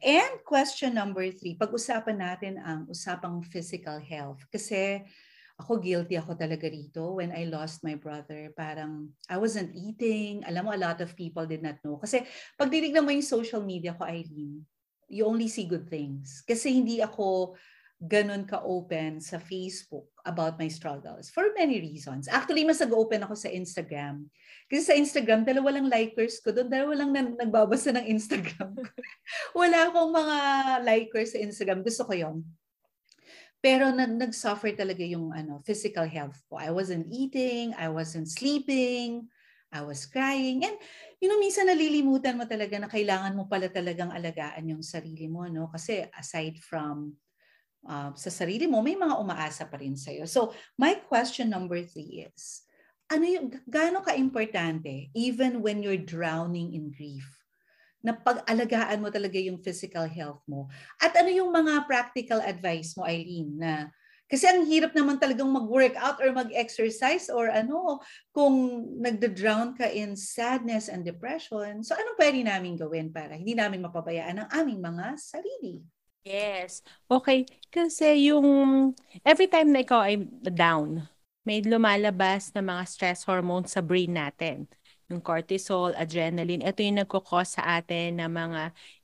And 0.02 0.44
question 0.44 0.98
number 0.98 1.24
three, 1.32 1.56
pag-usapan 1.56 2.18
natin 2.20 2.54
ang 2.60 2.90
usapang 2.90 3.40
physical 3.46 4.02
health. 4.02 4.44
Kasi 4.52 5.06
ako 5.62 5.78
guilty 5.78 6.18
ako 6.18 6.34
talaga 6.34 6.66
rito 6.66 7.22
when 7.22 7.30
I 7.30 7.46
lost 7.46 7.86
my 7.86 7.94
brother. 7.94 8.50
Parang 8.58 9.14
I 9.30 9.38
wasn't 9.38 9.78
eating. 9.78 10.42
Alam 10.50 10.68
mo, 10.68 10.72
a 10.74 10.82
lot 10.82 11.00
of 11.06 11.14
people 11.14 11.46
did 11.46 11.62
not 11.62 11.78
know. 11.86 12.02
Kasi 12.02 12.26
pag 12.58 12.74
dinignan 12.74 13.06
mo 13.06 13.14
yung 13.14 13.24
social 13.24 13.62
media 13.62 13.94
ko, 13.94 14.10
Eileen, 14.10 14.66
you 15.06 15.30
only 15.30 15.46
see 15.46 15.70
good 15.70 15.86
things. 15.86 16.42
Kasi 16.42 16.74
hindi 16.74 16.98
ako 17.00 17.54
ganun 18.02 18.50
ka-open 18.50 19.22
sa 19.22 19.38
Facebook 19.38 20.10
about 20.26 20.58
my 20.58 20.66
struggles 20.66 21.30
for 21.30 21.54
many 21.54 21.78
reasons. 21.78 22.26
Actually, 22.26 22.66
mas 22.66 22.82
nag-open 22.82 23.22
ako 23.22 23.38
sa 23.38 23.54
Instagram. 23.54 24.26
Kasi 24.66 24.82
sa 24.82 24.98
Instagram, 24.98 25.46
dalawa 25.46 25.78
lang 25.78 25.86
likers 25.86 26.42
ko 26.42 26.50
doon, 26.50 26.66
dalawa 26.66 26.98
lang 26.98 27.10
na, 27.14 27.22
nagbabasa 27.46 27.94
ng 27.94 28.10
Instagram. 28.10 28.74
Wala 29.62 29.94
akong 29.94 30.12
mga 30.18 30.38
likers 30.82 31.38
sa 31.38 31.40
Instagram. 31.46 31.86
Gusto 31.86 32.10
ko 32.10 32.14
yon 32.18 32.42
pero 33.62 33.94
nag 33.94 34.18
nag-suffer 34.18 34.74
talaga 34.74 35.06
yung 35.06 35.32
ano, 35.32 35.62
physical 35.62 36.10
health 36.10 36.42
ko. 36.50 36.58
I 36.58 36.74
wasn't 36.74 37.08
eating, 37.14 37.78
I 37.78 37.88
wasn't 37.94 38.28
sleeping. 38.28 39.30
I 39.72 39.88
was 39.88 40.04
crying. 40.04 40.68
And, 40.68 40.76
you 41.24 41.32
know, 41.32 41.40
minsan 41.40 41.72
nalilimutan 41.72 42.36
mo 42.36 42.44
talaga 42.44 42.76
na 42.76 42.92
kailangan 42.92 43.32
mo 43.32 43.48
pala 43.48 43.72
talagang 43.72 44.12
alagaan 44.12 44.68
yung 44.68 44.84
sarili 44.84 45.32
mo, 45.32 45.48
no? 45.48 45.72
Kasi 45.72 46.04
aside 46.12 46.60
from 46.60 47.16
uh, 47.88 48.12
sa 48.14 48.28
sarili 48.28 48.68
mo, 48.68 48.84
may 48.84 49.00
mga 49.00 49.16
umaasa 49.16 49.64
pa 49.72 49.80
rin 49.80 49.96
sa'yo. 49.96 50.28
So, 50.28 50.52
my 50.76 51.00
question 51.08 51.48
number 51.48 51.80
three 51.88 52.28
is, 52.28 52.68
ano 53.08 53.24
yung, 53.24 53.48
gaano 53.64 54.04
ka-importante, 54.04 55.08
even 55.16 55.64
when 55.64 55.80
you're 55.80 56.04
drowning 56.04 56.76
in 56.76 56.92
grief, 56.92 57.41
na 58.02 58.18
pag-alagaan 58.18 59.02
mo 59.02 59.10
talaga 59.14 59.38
yung 59.38 59.62
physical 59.62 60.06
health 60.10 60.42
mo? 60.50 60.70
At 60.98 61.14
ano 61.18 61.30
yung 61.30 61.54
mga 61.54 61.86
practical 61.86 62.42
advice 62.42 62.98
mo, 62.98 63.06
Eileen, 63.06 63.58
na 63.58 63.90
kasi 64.32 64.48
ang 64.48 64.64
hirap 64.64 64.96
naman 64.96 65.20
talagang 65.20 65.52
mag-workout 65.52 66.24
or 66.24 66.32
mag-exercise 66.32 67.28
or 67.28 67.52
ano, 67.52 68.00
kung 68.32 68.88
nagda-drown 69.04 69.76
ka 69.76 69.92
in 69.92 70.16
sadness 70.16 70.88
and 70.88 71.04
depression. 71.04 71.84
So 71.84 72.00
anong 72.00 72.16
pwede 72.16 72.40
namin 72.48 72.80
gawin 72.80 73.12
para 73.12 73.36
hindi 73.36 73.60
namin 73.60 73.84
mapabayaan 73.84 74.40
ang 74.40 74.50
aming 74.56 74.80
mga 74.80 75.20
sarili? 75.20 75.84
Yes. 76.24 76.80
Okay. 77.12 77.44
Kasi 77.68 78.32
yung 78.32 78.48
every 79.28 79.52
time 79.52 79.76
na 79.76 79.84
ikaw 79.84 80.00
ay 80.00 80.24
down, 80.48 81.12
may 81.44 81.60
lumalabas 81.60 82.56
na 82.56 82.64
mga 82.64 82.88
stress 82.88 83.28
hormones 83.28 83.76
sa 83.76 83.84
brain 83.84 84.16
natin. 84.16 84.64
Yung 85.12 85.20
cortisol, 85.20 85.92
adrenaline, 86.00 86.64
ito 86.64 86.80
yung 86.80 87.04
nagkukos 87.04 87.60
sa 87.60 87.78
atin 87.84 88.24
ng 88.24 88.32
mga 88.32 88.62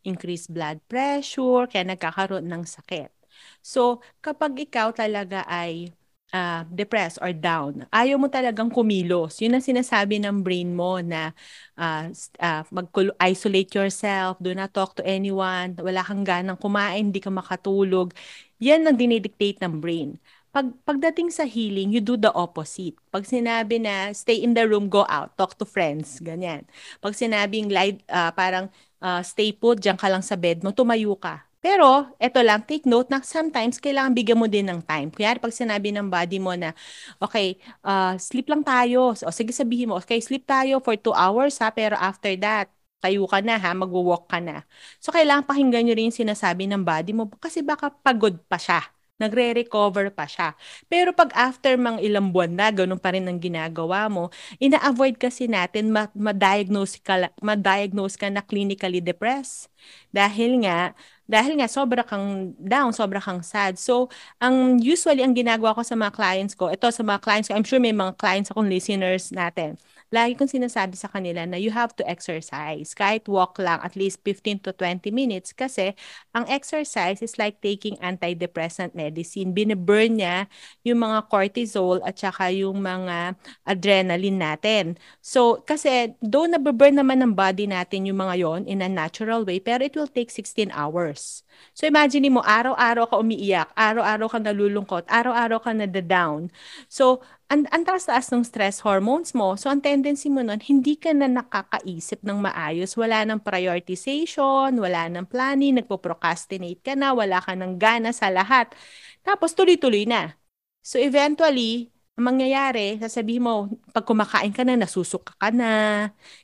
increased 0.08 0.48
blood 0.56 0.80
pressure, 0.88 1.68
kaya 1.68 1.84
nagkakaroon 1.84 2.48
ng 2.48 2.64
sakit. 2.64 3.12
So, 3.60 4.00
kapag 4.24 4.56
ikaw 4.58 4.96
talaga 4.96 5.44
ay 5.46 5.92
uh, 6.34 6.64
depressed 6.72 7.20
or 7.22 7.36
down, 7.36 7.86
ayaw 7.92 8.18
mo 8.18 8.32
talagang 8.32 8.72
kumilos. 8.72 9.38
Yun 9.44 9.60
ang 9.60 9.66
sinasabi 9.66 10.18
ng 10.24 10.42
brain 10.42 10.72
mo 10.74 11.04
na 11.04 11.36
uh, 11.78 12.10
uh, 12.40 12.64
mag-isolate 12.72 13.72
yourself, 13.76 14.40
do 14.40 14.56
not 14.56 14.72
talk 14.74 14.96
to 14.98 15.04
anyone, 15.06 15.76
wala 15.78 16.02
kang 16.08 16.24
ganang 16.26 16.58
kumain, 16.60 17.12
hindi 17.12 17.20
ka 17.22 17.30
makatulog. 17.30 18.16
Yan 18.64 18.88
ang 18.90 18.98
dinidictate 18.98 19.62
ng 19.62 19.78
brain. 19.84 20.18
Pag, 20.58 20.74
pagdating 20.90 21.30
sa 21.30 21.46
healing, 21.46 21.94
you 21.94 22.02
do 22.02 22.18
the 22.18 22.34
opposite. 22.34 22.98
Pag 23.14 23.30
sinabi 23.30 23.78
na 23.78 24.10
stay 24.10 24.42
in 24.42 24.58
the 24.58 24.66
room, 24.66 24.90
go 24.90 25.06
out, 25.06 25.38
talk 25.38 25.54
to 25.54 25.70
friends, 25.70 26.18
ganyan. 26.18 26.66
Pag 26.98 27.14
sinabing 27.14 27.70
uh, 28.10 28.34
parang 28.34 28.66
uh, 28.98 29.22
stay 29.22 29.54
put, 29.54 29.78
diyan 29.78 30.02
ka 30.02 30.10
lang 30.10 30.26
sa 30.26 30.34
bed 30.34 30.66
mo, 30.66 30.74
tumayo 30.74 31.14
ka 31.14 31.46
pero, 31.58 32.08
eto 32.22 32.40
lang, 32.46 32.64
take 32.64 32.86
note 32.86 33.10
na 33.10 33.20
sometimes 33.26 33.82
kailangan 33.82 34.14
bigyan 34.14 34.40
mo 34.40 34.48
din 34.48 34.66
ng 34.70 34.80
time. 34.86 35.10
Kaya 35.10 35.36
pag 35.42 35.52
sinabi 35.52 35.90
ng 35.92 36.08
body 36.08 36.40
mo 36.40 36.54
na, 36.54 36.72
okay, 37.20 37.58
uh, 37.82 38.16
sleep 38.22 38.48
lang 38.48 38.62
tayo. 38.62 39.12
O 39.12 39.34
sige 39.34 39.52
sabihin 39.52 39.90
mo, 39.92 40.00
okay, 40.00 40.22
sleep 40.22 40.46
tayo 40.48 40.80
for 40.80 40.96
two 40.96 41.12
hours 41.12 41.58
ha, 41.60 41.74
pero 41.74 41.98
after 41.98 42.32
that, 42.40 42.70
tayo 43.04 43.26
ka 43.28 43.42
na 43.44 43.58
ha, 43.60 43.76
magwo-walk 43.76 44.30
ka 44.30 44.40
na. 44.40 44.64
So, 45.04 45.12
kailangan 45.14 45.46
pakinggan 45.50 45.86
nyo 45.86 45.94
rin 45.98 46.10
yung 46.10 46.18
sinasabi 46.18 46.66
ng 46.72 46.82
body 46.88 47.12
mo 47.14 47.30
kasi 47.42 47.62
baka 47.66 47.92
pagod 48.02 48.38
pa 48.50 48.58
siya 48.58 48.97
nagre-recover 49.18 50.14
pa 50.14 50.26
siya. 50.30 50.54
Pero 50.86 51.14
pag 51.14 51.34
after 51.34 51.74
mang 51.78 51.98
ilang 51.98 52.30
buwan 52.30 52.54
na, 52.54 52.70
ganun 52.70 53.02
pa 53.02 53.14
rin 53.14 53.26
ang 53.26 53.42
ginagawa 53.42 54.10
mo, 54.10 54.30
ina-avoid 54.62 55.18
kasi 55.18 55.50
natin 55.50 55.90
ma-diagnose 55.94 57.02
ka, 57.02 57.30
ma-diagnose 57.42 58.16
ka 58.18 58.30
na 58.30 58.46
clinically 58.46 59.02
depressed. 59.02 59.70
Dahil 60.14 60.64
nga, 60.66 60.94
dahil 61.28 61.60
nga 61.60 61.68
sobra 61.68 62.06
kang 62.06 62.56
down, 62.62 62.96
sobra 62.96 63.20
kang 63.20 63.44
sad. 63.44 63.76
So, 63.82 64.08
ang 64.40 64.80
usually 64.80 65.26
ang 65.26 65.36
ginagawa 65.36 65.76
ko 65.76 65.82
sa 65.84 65.98
mga 65.98 66.14
clients 66.16 66.54
ko, 66.56 66.72
ito 66.72 66.88
sa 66.88 67.04
mga 67.04 67.20
clients 67.20 67.48
ko, 67.50 67.54
I'm 67.58 67.68
sure 67.68 67.82
may 67.82 67.94
mga 67.94 68.16
clients 68.16 68.50
akong 68.54 68.70
listeners 68.70 69.34
natin 69.34 69.76
lagi 70.08 70.40
kong 70.40 70.48
sinasabi 70.52 70.96
sa 70.96 71.12
kanila 71.12 71.44
na 71.44 71.60
you 71.60 71.72
have 71.72 71.92
to 71.96 72.04
exercise. 72.08 72.96
Kahit 72.96 73.28
walk 73.28 73.60
lang, 73.60 73.84
at 73.84 74.00
least 74.00 74.24
15 74.24 74.64
to 74.64 74.72
20 74.72 75.12
minutes. 75.12 75.52
Kasi 75.52 75.92
ang 76.32 76.48
exercise 76.48 77.20
is 77.20 77.36
like 77.36 77.60
taking 77.60 78.00
antidepressant 78.00 78.96
medicine. 78.96 79.52
Biniburn 79.52 80.24
niya 80.24 80.48
yung 80.88 81.04
mga 81.04 81.28
cortisol 81.28 82.00
at 82.08 82.16
saka 82.16 82.50
yung 82.56 82.80
mga 82.80 83.36
adrenaline 83.68 84.40
natin. 84.40 84.84
So, 85.20 85.62
kasi 85.68 86.16
though 86.24 86.48
nababurn 86.48 86.96
naman 86.96 87.20
ng 87.24 87.36
body 87.36 87.68
natin 87.68 88.08
yung 88.08 88.24
mga 88.24 88.36
yon 88.40 88.62
in 88.66 88.80
a 88.80 88.90
natural 88.90 89.44
way, 89.44 89.60
pero 89.60 89.84
it 89.84 89.94
will 89.96 90.10
take 90.10 90.32
16 90.32 90.72
hours. 90.72 91.44
So 91.74 91.90
imagine 91.90 92.30
mo, 92.30 92.42
araw-araw 92.46 93.10
ka 93.10 93.16
umiiyak, 93.18 93.70
araw-araw 93.74 94.28
ka 94.30 94.40
nalulungkot, 94.42 95.04
araw-araw 95.10 95.60
ka 95.62 95.72
nada-down. 95.74 96.54
So, 96.90 97.22
ang, 97.48 97.64
ang 97.72 97.84
taas-taas 97.88 98.28
ng 98.28 98.44
stress 98.44 98.84
hormones 98.84 99.32
mo. 99.32 99.56
So, 99.56 99.72
ang 99.72 99.80
tendency 99.80 100.28
mo 100.28 100.44
nun, 100.44 100.60
hindi 100.60 101.00
ka 101.00 101.16
na 101.16 101.32
nakakaisip 101.32 102.20
ng 102.24 102.44
maayos. 102.44 102.92
Wala 103.00 103.24
nang 103.24 103.40
prioritization, 103.40 104.76
wala 104.76 105.02
nang 105.08 105.24
planning, 105.24 105.80
nagpo-procrastinate 105.80 106.84
ka 106.84 106.94
na, 107.00 107.16
wala 107.16 107.40
ka 107.40 107.56
ng 107.56 107.80
gana 107.80 108.12
sa 108.12 108.28
lahat. 108.28 108.76
Tapos, 109.24 109.56
tuloy-tuloy 109.56 110.04
na. 110.04 110.36
So, 110.84 111.00
eventually, 111.00 111.92
ang 112.20 112.36
mangyayari, 112.36 113.00
sasabihin 113.00 113.48
mo, 113.48 113.72
pag 113.96 114.04
kumakain 114.04 114.52
ka 114.52 114.68
na, 114.68 114.76
nasusuka 114.76 115.32
ka 115.40 115.48
na. 115.54 115.72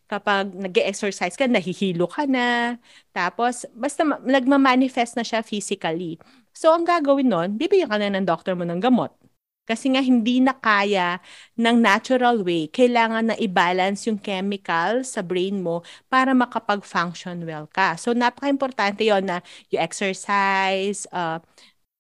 Kapag 0.07 0.55
nag 0.55 0.71
exercise 0.87 1.35
ka, 1.35 1.51
nahihilo 1.51 2.07
ka 2.07 2.23
na. 2.23 2.79
Tapos, 3.11 3.67
basta 3.75 4.07
nagma-manifest 4.07 5.19
na 5.19 5.23
siya 5.27 5.43
physically. 5.43 6.15
So, 6.55 6.71
ang 6.71 6.87
gagawin 6.87 7.27
nun, 7.27 7.49
bibigyan 7.59 7.91
ka 7.91 7.99
na 7.99 8.07
ng 8.13 8.23
doctor 8.27 8.55
mo 8.55 8.63
ng 8.63 8.79
gamot. 8.79 9.11
Kasi 9.63 9.95
nga 9.95 10.03
hindi 10.03 10.43
na 10.43 10.51
kaya 10.55 11.23
ng 11.55 11.77
natural 11.79 12.43
way. 12.43 12.67
Kailangan 12.67 13.31
na 13.31 13.35
i-balance 13.39 14.11
yung 14.11 14.19
chemical 14.19 15.07
sa 15.07 15.23
brain 15.23 15.63
mo 15.63 15.81
para 16.11 16.35
makapag-function 16.35 17.47
well 17.47 17.67
ka. 17.71 17.95
So, 17.95 18.11
napaka-importante 18.11 19.07
yon 19.07 19.23
na 19.31 19.39
you 19.71 19.79
exercise, 19.79 21.07
uh, 21.15 21.39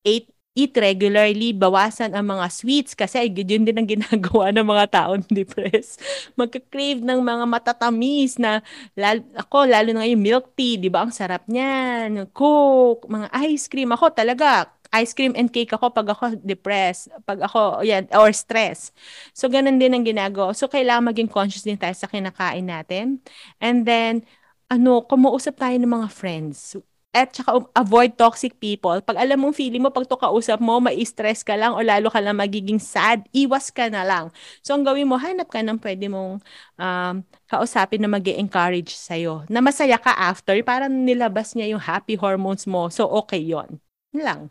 eat 0.03 0.29
eat 0.53 0.77
regularly, 0.77 1.49
bawasan 1.49 2.13
ang 2.13 2.29
mga 2.29 2.45
sweets 2.53 2.93
kasi 2.93 3.25
yun 3.25 3.65
din 3.65 3.73
ang 3.73 3.89
ginagawa 3.89 4.53
ng 4.53 4.61
mga 4.69 4.85
taong 4.93 5.25
depressed. 5.41 5.97
Magka-crave 6.37 7.01
ng 7.01 7.19
mga 7.25 7.45
matatamis 7.49 8.37
na 8.37 8.61
lalo, 8.93 9.25
ako, 9.33 9.65
lalo 9.65 9.89
na 9.97 10.05
yung 10.05 10.21
milk 10.21 10.53
tea, 10.53 10.77
di 10.77 10.93
ba? 10.93 11.09
Ang 11.09 11.13
sarap 11.13 11.49
niyan. 11.49 12.29
Coke, 12.37 13.09
mga 13.09 13.33
ice 13.49 13.65
cream. 13.65 13.89
Ako 13.97 14.13
talaga, 14.13 14.69
ice 14.93 15.11
cream 15.17 15.33
and 15.33 15.49
cake 15.49 15.73
ako 15.73 15.89
pag 15.89 16.07
ako 16.13 16.37
depressed, 16.45 17.09
pag 17.25 17.41
ako, 17.41 17.81
yan, 17.81 18.05
or 18.13 18.29
stress. 18.31 18.93
So, 19.33 19.49
ganun 19.49 19.81
din 19.81 19.97
ang 19.97 20.05
ginagawa. 20.05 20.53
So, 20.53 20.69
kailangan 20.69 21.09
maging 21.09 21.33
conscious 21.33 21.65
din 21.65 21.81
tayo 21.81 21.97
sa 21.97 22.05
kinakain 22.05 22.69
natin. 22.69 23.19
And 23.57 23.83
then, 23.89 24.23
ano, 24.69 25.01
kumuusap 25.03 25.57
tayo 25.57 25.75
ng 25.81 25.89
mga 25.89 26.07
friends 26.13 26.77
at 27.13 27.29
saka 27.29 27.61
um, 27.61 27.69
avoid 27.77 28.17
toxic 28.17 28.57
people. 28.57 28.97
Pag 29.05 29.21
alam 29.21 29.37
mong 29.37 29.53
feeling 29.53 29.85
mo, 29.85 29.93
pag 29.93 30.09
to 30.09 30.17
kausap 30.17 30.57
mo, 30.57 30.81
mai-stress 30.81 31.45
ka 31.45 31.53
lang 31.53 31.77
o 31.77 31.79
lalo 31.85 32.09
ka 32.09 32.17
lang 32.17 32.41
magiging 32.41 32.81
sad, 32.81 33.21
iwas 33.29 33.69
ka 33.69 33.85
na 33.85 34.01
lang. 34.01 34.33
So, 34.65 34.73
ang 34.73 34.81
gawin 34.81 35.05
mo, 35.05 35.21
hanap 35.21 35.45
ka 35.53 35.61
ng 35.61 35.77
pwede 35.77 36.09
mong 36.09 36.41
um, 36.81 37.15
kausapin 37.45 38.01
na 38.01 38.09
mag 38.09 38.25
encourage 38.25 38.97
sa'yo. 38.97 39.45
Na 39.45 39.61
masaya 39.61 40.01
ka 40.01 40.09
after, 40.09 40.57
parang 40.65 41.05
nilabas 41.05 41.53
niya 41.53 41.77
yung 41.77 41.83
happy 41.85 42.17
hormones 42.17 42.65
mo. 42.65 42.89
So, 42.89 43.05
okay 43.05 43.45
yon 43.45 43.77
lang. 44.13 44.49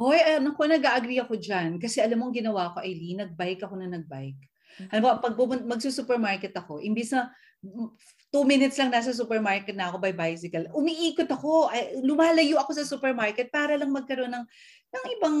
Hoy, 0.00 0.16
ano 0.24 0.56
ko, 0.56 0.64
nag-agree 0.64 1.20
ako 1.20 1.36
dyan. 1.36 1.76
Kasi 1.76 2.00
alam 2.00 2.24
mo, 2.24 2.32
ginawa 2.32 2.72
ko, 2.72 2.80
Aileen, 2.80 3.20
nag-bike 3.20 3.68
ako 3.68 3.76
na 3.76 3.92
nag-bike. 3.92 4.40
Mm-hmm. 4.40 4.88
Alam 4.96 5.02
mo, 5.04 5.08
pag 5.20 5.36
magsusupermarket 5.68 6.56
ako, 6.56 6.80
imbis 6.80 7.12
na 7.12 7.28
two 8.32 8.44
minutes 8.48 8.80
lang 8.80 8.88
nasa 8.88 9.12
supermarket 9.12 9.76
na 9.76 9.92
ako 9.92 10.00
by 10.00 10.16
bicycle. 10.16 10.64
Umiikot 10.72 11.28
ako, 11.28 11.68
ay, 11.68 12.00
lumalayo 12.00 12.56
ako 12.56 12.72
sa 12.80 12.88
supermarket 12.88 13.52
para 13.52 13.76
lang 13.76 13.92
magkaroon 13.92 14.32
ng 14.32 14.46
ng 14.90 15.04
ibang 15.20 15.38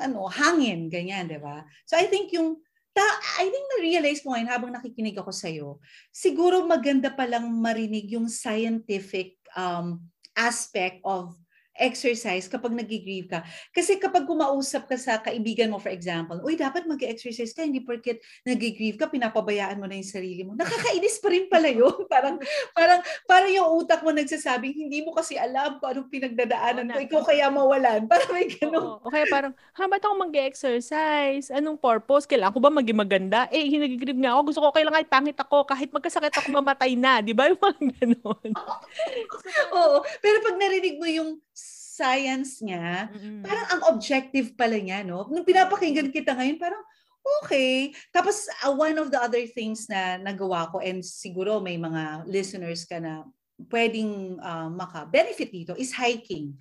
ano, 0.00 0.26
hangin, 0.26 0.88
ganyan, 0.88 1.28
'di 1.28 1.38
ba? 1.38 1.62
So 1.84 1.94
I 2.00 2.08
think 2.08 2.32
yung 2.32 2.58
ta, 2.96 3.04
I 3.38 3.46
think 3.52 3.64
na-realize 3.76 4.24
ko 4.24 4.32
ngayon 4.32 4.50
habang 4.50 4.72
nakikinig 4.72 5.16
ako 5.20 5.30
sa 5.30 5.52
iyo, 5.52 5.78
siguro 6.08 6.64
maganda 6.64 7.12
pa 7.12 7.28
lang 7.28 7.44
marinig 7.46 8.08
yung 8.16 8.32
scientific 8.32 9.36
um, 9.52 10.00
aspect 10.32 11.04
of 11.04 11.36
exercise 11.76 12.48
kapag 12.48 12.76
nag-grieve 12.76 13.28
ka. 13.28 13.40
Kasi 13.72 13.96
kapag 13.96 14.28
kumausap 14.28 14.88
ka 14.88 14.96
sa 15.00 15.20
kaibigan 15.20 15.72
mo, 15.72 15.80
for 15.80 15.88
example, 15.88 16.36
uy, 16.44 16.56
dapat 16.56 16.84
mag-exercise 16.84 17.56
ka, 17.56 17.64
hindi 17.64 17.80
porket 17.80 18.20
nag-grieve 18.44 19.00
ka, 19.00 19.08
pinapabayaan 19.08 19.80
mo 19.80 19.88
na 19.88 19.96
yung 19.96 20.08
sarili 20.08 20.44
mo. 20.44 20.52
Nakakainis 20.52 21.16
pa 21.20 21.28
rin 21.32 21.48
pala 21.48 21.68
yun. 21.72 22.04
parang, 22.12 22.36
parang, 22.76 23.00
parang 23.24 23.50
yung 23.50 23.68
utak 23.80 24.04
mo 24.04 24.12
nagsasabing, 24.12 24.76
hindi 24.76 25.00
mo 25.00 25.16
kasi 25.16 25.40
alam 25.40 25.80
kung 25.80 25.88
anong 25.96 26.10
pinagdadaanan 26.12 26.92
ko, 26.92 26.98
ikaw 27.00 27.20
kaya 27.24 27.48
mawalan. 27.48 28.04
Parang 28.04 28.30
may 28.36 28.46
ganun. 28.52 29.00
Oh, 29.00 29.08
okay, 29.08 29.24
parang, 29.32 29.52
ha, 29.56 29.88
ba't 29.88 30.02
ako 30.04 30.14
mag-exercise? 30.28 31.48
Anong 31.48 31.80
purpose? 31.80 32.28
Kailangan 32.28 32.54
ko 32.54 32.60
ba 32.60 32.72
maging 32.72 32.98
maganda? 33.00 33.48
Eh, 33.48 33.64
hinag-grieve 33.64 34.20
nga 34.20 34.36
ako. 34.36 34.40
Gusto 34.52 34.60
ko 34.60 34.76
kailangan 34.76 35.08
pangit 35.08 35.38
ako. 35.40 35.64
Kahit 35.64 35.88
magkasakit 35.88 36.34
ako, 36.36 36.48
mamatay 36.52 36.92
na. 36.96 37.24
Di 37.24 37.32
ba? 37.32 37.46
Yung 37.52 37.60
mga 37.60 37.78
ganun. 38.00 38.50
Oo. 39.78 39.96
Pero 40.20 40.36
pag 40.44 40.56
narinig 40.56 40.96
mo 40.98 41.06
yung 41.06 41.30
science 42.02 42.58
niya, 42.58 43.06
mm-hmm. 43.06 43.46
parang 43.46 43.66
ang 43.70 43.82
objective 43.94 44.58
pala 44.58 44.74
niya, 44.74 45.06
no? 45.06 45.30
Nung 45.30 45.46
pinapakinggan 45.46 46.10
kita 46.10 46.34
ngayon, 46.34 46.58
parang, 46.58 46.82
okay. 47.38 47.94
Tapos, 48.10 48.50
uh, 48.66 48.74
one 48.74 48.98
of 48.98 49.14
the 49.14 49.20
other 49.22 49.46
things 49.46 49.86
na 49.86 50.18
nagawa 50.18 50.66
ko, 50.74 50.82
and 50.82 51.06
siguro 51.06 51.62
may 51.62 51.78
mga 51.78 52.26
listeners 52.26 52.82
ka 52.82 52.98
na 52.98 53.22
pwedeng 53.70 54.42
uh, 54.42 54.66
maka-benefit 54.74 55.54
dito, 55.54 55.72
is 55.78 55.94
hiking. 55.94 56.58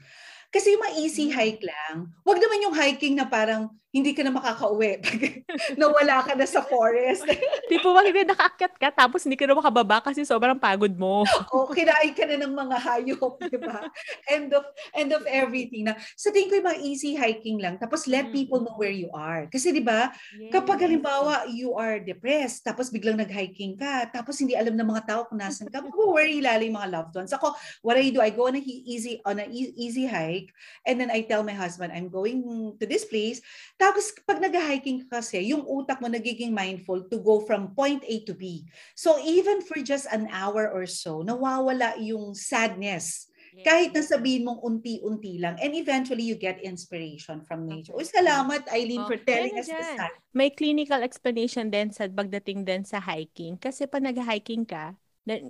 Kasi 0.54 0.76
yung 0.76 0.84
mga 0.84 0.96
easy 1.02 1.32
mm. 1.32 1.34
hike 1.34 1.64
lang, 1.66 2.12
wag 2.22 2.38
naman 2.38 2.64
yung 2.70 2.76
hiking 2.76 3.18
na 3.18 3.26
parang 3.26 3.72
hindi 3.92 4.16
ka 4.16 4.24
na 4.24 4.32
makakauwi. 4.32 5.04
Nawala 5.80 6.24
ka 6.24 6.32
na 6.32 6.48
sa 6.48 6.64
forest. 6.72 7.28
tipo 7.72 7.92
hindi 8.00 8.24
nakaakyat 8.24 8.74
ka 8.80 8.90
tapos 8.96 9.28
hindi 9.28 9.36
ka 9.36 9.44
na 9.44 9.60
makababa 9.60 10.00
kasi 10.00 10.24
sobrang 10.24 10.56
pagod 10.56 10.96
mo. 10.96 11.28
o 11.52 11.68
kinain 11.68 12.16
ka 12.16 12.24
na 12.24 12.40
ng 12.40 12.56
mga 12.56 12.78
hayop, 12.80 13.36
di 13.52 13.60
ba? 13.60 13.92
End 14.32 14.56
of 14.56 14.64
end 14.96 15.12
of 15.12 15.28
everything 15.28 15.92
na. 15.92 16.00
Sa 16.16 16.32
tingin 16.32 16.48
ko 16.48 16.56
yung 16.64 16.70
mga 16.72 16.82
easy 16.88 17.12
hiking 17.20 17.60
lang 17.60 17.76
tapos 17.76 18.08
let 18.08 18.32
mm. 18.32 18.34
people 18.34 18.64
know 18.64 18.80
where 18.80 18.96
you 18.96 19.12
are. 19.12 19.52
Kasi 19.52 19.76
di 19.76 19.84
ba, 19.84 20.08
yes. 20.40 20.56
kapag 20.56 20.88
halimbawa 20.88 21.44
you 21.52 21.76
are 21.76 22.00
depressed 22.00 22.64
tapos 22.64 22.88
biglang 22.88 23.20
nag-hiking 23.20 23.76
ka 23.76 24.08
tapos 24.08 24.40
hindi 24.40 24.56
alam 24.56 24.80
ng 24.80 24.88
mga 24.88 25.04
tao 25.04 25.22
kung 25.28 25.44
nasan 25.44 25.68
ka, 25.68 25.84
worry 25.92 26.40
lalo 26.40 26.64
yung 26.64 26.80
mga 26.80 26.92
loved 26.96 27.14
ones. 27.20 27.36
Ako, 27.36 27.52
what 27.84 28.00
I 28.00 28.08
do, 28.08 28.24
I 28.24 28.32
go 28.32 28.48
on 28.48 28.56
a 28.56 28.64
easy 28.64 29.20
on 29.28 29.44
a 29.44 29.46
e-, 29.52 29.76
easy 29.76 30.08
hike 30.08 30.56
and 30.88 30.96
then 30.96 31.12
I 31.12 31.28
tell 31.28 31.44
my 31.44 31.54
husband, 31.54 31.92
I'm 31.92 32.08
going 32.08 32.40
to 32.80 32.86
this 32.88 33.04
place 33.04 33.44
tapos 33.82 34.14
pag 34.22 34.38
nag-hiking 34.38 35.10
ka 35.10 35.18
kasi, 35.18 35.42
yung 35.50 35.66
utak 35.66 35.98
mo 35.98 36.06
nagiging 36.06 36.54
mindful 36.54 37.02
to 37.10 37.18
go 37.18 37.42
from 37.42 37.74
point 37.74 38.06
A 38.06 38.22
to 38.30 38.38
B. 38.38 38.70
So 38.94 39.18
even 39.26 39.66
for 39.66 39.82
just 39.82 40.06
an 40.14 40.30
hour 40.30 40.70
or 40.70 40.86
so, 40.86 41.26
nawawala 41.26 41.98
yung 41.98 42.38
sadness. 42.38 43.26
Yeah. 43.52 43.68
Kahit 43.68 43.92
na 43.92 44.00
sabihin 44.00 44.48
mong 44.48 44.64
unti-unti 44.64 45.36
lang. 45.44 45.60
And 45.60 45.76
eventually, 45.76 46.24
you 46.24 46.40
get 46.40 46.64
inspiration 46.64 47.44
from 47.44 47.68
nature. 47.68 47.92
Okay. 47.92 48.08
Uy, 48.08 48.08
salamat, 48.08 48.64
Eileen, 48.72 49.04
oh, 49.04 49.12
for 49.12 49.20
telling 49.20 49.60
us 49.60 49.68
this. 49.68 49.92
May 50.32 50.56
clinical 50.56 51.04
explanation 51.04 51.68
din 51.68 51.92
sa 51.92 52.08
pagdating 52.08 52.64
din 52.64 52.88
sa 52.88 53.04
hiking. 53.04 53.60
Kasi 53.60 53.92
pag 53.92 54.08
nag-hiking 54.08 54.64
ka, 54.64 54.96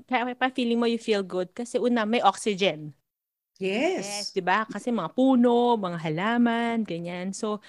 kaya 0.09 0.33
pa 0.33 0.49
feeling 0.49 0.81
mo 0.81 0.89
you 0.89 0.97
feel 0.97 1.21
good 1.21 1.53
kasi 1.53 1.77
una, 1.77 2.01
may 2.01 2.25
oxygen. 2.25 2.97
Yes. 3.61 4.01
Yes, 4.01 4.33
'di 4.33 4.41
ba? 4.41 4.65
Kasi 4.65 4.89
mga 4.89 5.13
puno, 5.13 5.77
mga 5.77 6.01
halaman, 6.01 6.81
ganyan. 6.81 7.29
So, 7.29 7.61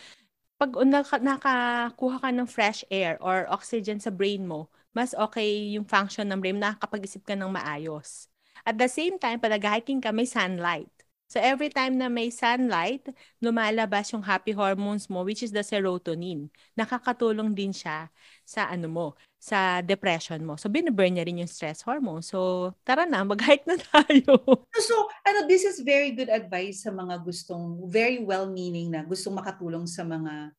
pag 0.63 0.79
naka, 0.87 1.19
nakakuha 1.19 2.23
ka 2.23 2.31
ng 2.31 2.47
fresh 2.47 2.87
air 2.87 3.19
or 3.19 3.51
oxygen 3.51 3.99
sa 3.99 4.15
brain 4.15 4.47
mo, 4.47 4.71
mas 4.95 5.11
okay 5.19 5.75
yung 5.75 5.83
function 5.83 6.23
ng 6.31 6.39
brain, 6.39 6.55
nakakapag-isip 6.55 7.27
ka 7.27 7.35
ng 7.35 7.51
maayos. 7.51 8.31
At 8.63 8.79
the 8.79 8.87
same 8.87 9.19
time, 9.19 9.43
pag 9.43 9.59
hiking 9.59 9.99
ka, 9.99 10.15
may 10.15 10.23
sunlight. 10.23 11.02
So 11.33 11.41
every 11.41 11.73
time 11.73 11.97
na 11.97 12.13
may 12.13 12.29
sunlight, 12.29 13.09
lumalabas 13.41 14.13
yung 14.13 14.21
happy 14.21 14.53
hormones 14.53 15.09
mo, 15.09 15.25
which 15.25 15.41
is 15.41 15.49
the 15.49 15.65
serotonin. 15.65 16.53
Nakakatulong 16.77 17.57
din 17.57 17.73
siya 17.73 18.13
sa 18.45 18.69
ano 18.69 18.93
mo, 18.93 19.07
sa 19.41 19.81
depression 19.81 20.45
mo. 20.45 20.61
So, 20.61 20.69
binaburn 20.69 21.17
niya 21.17 21.25
rin 21.25 21.41
yung 21.41 21.49
stress 21.49 21.81
hormone. 21.81 22.21
So, 22.21 22.71
tara 22.85 23.09
na, 23.09 23.25
mag-hike 23.25 23.65
na 23.65 23.81
tayo. 23.97 24.45
so, 24.77 24.95
ano, 25.25 25.49
this 25.49 25.65
is 25.65 25.81
very 25.81 26.13
good 26.13 26.29
advice 26.29 26.85
sa 26.85 26.93
mga 26.93 27.25
gustong, 27.25 27.81
very 27.89 28.21
well-meaning 28.21 28.93
na 28.93 29.01
gustong 29.01 29.33
makatulong 29.33 29.89
sa 29.89 30.05
mga 30.05 30.53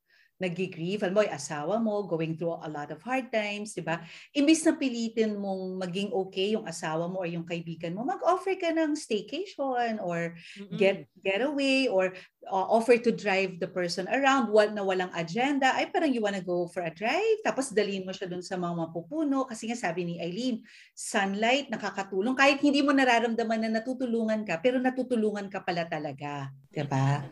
nag-grieve, 0.44 1.00
alam 1.08 1.16
mo, 1.16 1.24
yung 1.24 1.40
asawa 1.40 1.80
mo, 1.80 2.04
going 2.04 2.36
through 2.36 2.60
a 2.60 2.70
lot 2.70 2.92
of 2.92 3.00
hard 3.00 3.32
times, 3.32 3.72
di 3.72 3.82
ba? 3.82 4.04
Imbis 4.36 4.68
na 4.68 4.76
pilitin 4.76 5.40
mong 5.40 5.80
maging 5.80 6.12
okay 6.12 6.52
yung 6.52 6.68
asawa 6.68 7.08
mo 7.08 7.24
or 7.24 7.30
yung 7.32 7.48
kaibigan 7.48 7.96
mo, 7.96 8.04
mag-offer 8.04 8.60
ka 8.60 8.76
ng 8.76 9.00
staycation 9.00 10.04
or 10.04 10.36
mm-hmm. 10.36 10.76
get 10.76 11.08
getaway 11.24 11.88
or 11.88 12.12
uh, 12.52 12.68
offer 12.68 13.00
to 13.00 13.16
drive 13.16 13.60
the 13.64 13.70
person 13.70 14.08
around 14.12 14.52
wal 14.52 14.68
na 14.68 14.84
walang 14.84 15.12
agenda. 15.16 15.72
Ay, 15.76 15.88
parang 15.88 16.12
you 16.12 16.20
wanna 16.20 16.44
go 16.44 16.68
for 16.68 16.84
a 16.84 16.92
drive? 16.92 17.40
Tapos 17.48 17.72
dalhin 17.72 18.04
mo 18.04 18.12
siya 18.12 18.28
dun 18.28 18.44
sa 18.44 18.60
mga 18.60 18.90
mapupuno. 18.90 19.48
Kasi 19.48 19.72
nga 19.72 19.78
sabi 19.80 20.04
ni 20.04 20.20
Eileen, 20.20 20.60
sunlight 20.92 21.72
nakakatulong. 21.72 22.36
Kahit 22.36 22.60
hindi 22.60 22.84
mo 22.84 22.92
nararamdaman 22.92 23.68
na 23.68 23.80
natutulungan 23.80 24.44
ka, 24.44 24.60
pero 24.60 24.80
natutulungan 24.80 25.48
ka 25.48 25.64
pala 25.64 25.88
talaga. 25.88 26.52
Diba? 26.74 27.24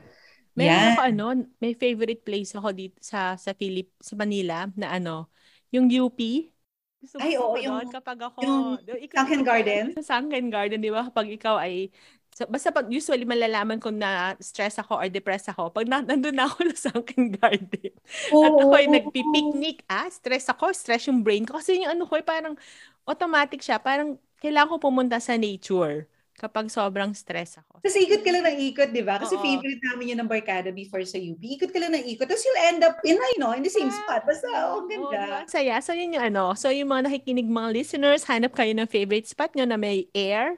May 0.61 0.69
yeah. 0.69 0.93
ako 0.93 1.01
ano, 1.09 1.25
may 1.57 1.73
favorite 1.73 2.21
place 2.21 2.53
ako 2.53 2.69
dito 2.69 3.01
sa 3.01 3.33
sa 3.33 3.57
Philip 3.57 3.89
sa 3.97 4.13
Manila 4.13 4.69
na 4.77 4.93
ano, 4.93 5.33
yung 5.73 5.89
UP. 5.89 6.19
Gusto 7.01 7.17
ay, 7.17 7.33
oo, 7.33 7.57
yung, 7.57 7.89
kapag 7.89 8.21
ako, 8.21 8.45
yung 8.45 8.77
Sunken 9.09 9.41
Garden. 9.41 9.97
Sa 9.97 10.05
Sunken 10.21 10.53
Garden, 10.53 10.85
di 10.85 10.93
ba? 10.93 11.09
Kapag 11.09 11.33
ikaw 11.33 11.57
ay 11.57 11.89
So, 12.31 12.47
basta 12.47 12.71
pag 12.71 12.87
usually 12.87 13.27
malalaman 13.27 13.75
ko 13.83 13.91
na 13.91 14.39
stress 14.39 14.79
ako 14.79 15.03
or 15.03 15.11
depressed 15.11 15.51
ako 15.51 15.67
pag 15.67 15.83
na, 15.83 15.99
nandun 15.99 16.39
na 16.39 16.47
ako 16.47 16.63
sa 16.71 16.95
sunken 16.95 17.35
garden. 17.35 17.91
Oh, 18.31 18.47
At 18.47 18.55
ako 18.55 18.73
ay 18.79 18.87
nagpi-picnic, 18.87 19.83
ah, 19.91 20.07
stress 20.07 20.47
ako, 20.47 20.71
stress 20.71 21.11
yung 21.11 21.27
brain 21.27 21.43
ko. 21.43 21.59
Kasi 21.59 21.83
yung 21.83 21.91
ano 21.91 22.07
ko, 22.07 22.15
parang 22.23 22.55
automatic 23.03 23.59
siya. 23.59 23.83
Parang 23.83 24.15
kailangan 24.39 24.71
ko 24.71 24.75
pumunta 24.79 25.19
sa 25.19 25.35
nature 25.35 26.07
kapag 26.41 26.73
sobrang 26.73 27.13
stress 27.13 27.61
ako. 27.61 27.85
Kasi 27.85 28.09
ikot 28.09 28.25
ka 28.25 28.33
lang 28.33 28.49
ng 28.49 28.57
ikot, 28.73 28.89
di 28.89 29.05
ba? 29.05 29.21
Kasi 29.21 29.37
Oo. 29.37 29.43
favorite 29.45 29.77
namin 29.85 30.09
yun 30.09 30.19
ng 30.25 30.29
Barkada 30.29 30.73
before 30.73 31.05
sa 31.05 31.21
UP. 31.21 31.37
Ikot 31.37 31.69
ka 31.69 31.77
lang 31.77 31.93
ng 31.93 32.01
ikot. 32.09 32.25
Tapos 32.25 32.41
you'll 32.41 32.65
end 32.65 32.81
up 32.81 32.97
in, 33.05 33.21
you 33.21 33.37
know, 33.37 33.53
in 33.53 33.61
the 33.61 33.69
same 33.69 33.93
spot. 33.93 34.25
Basta, 34.25 34.49
oh, 34.49 34.81
ang 34.81 34.89
ganda. 34.89 35.45
Oh, 35.45 35.45
saya. 35.45 35.77
So, 35.85 35.93
yun 35.93 36.17
yung 36.17 36.25
ano. 36.33 36.57
So, 36.57 36.73
yung 36.73 36.89
mga 36.89 37.13
nakikinig 37.13 37.45
mga 37.45 37.69
listeners, 37.77 38.25
hanap 38.25 38.57
kayo 38.57 38.73
ng 38.73 38.89
favorite 38.89 39.29
spot 39.29 39.53
nyo 39.53 39.69
na 39.69 39.77
may 39.77 40.09
air, 40.17 40.57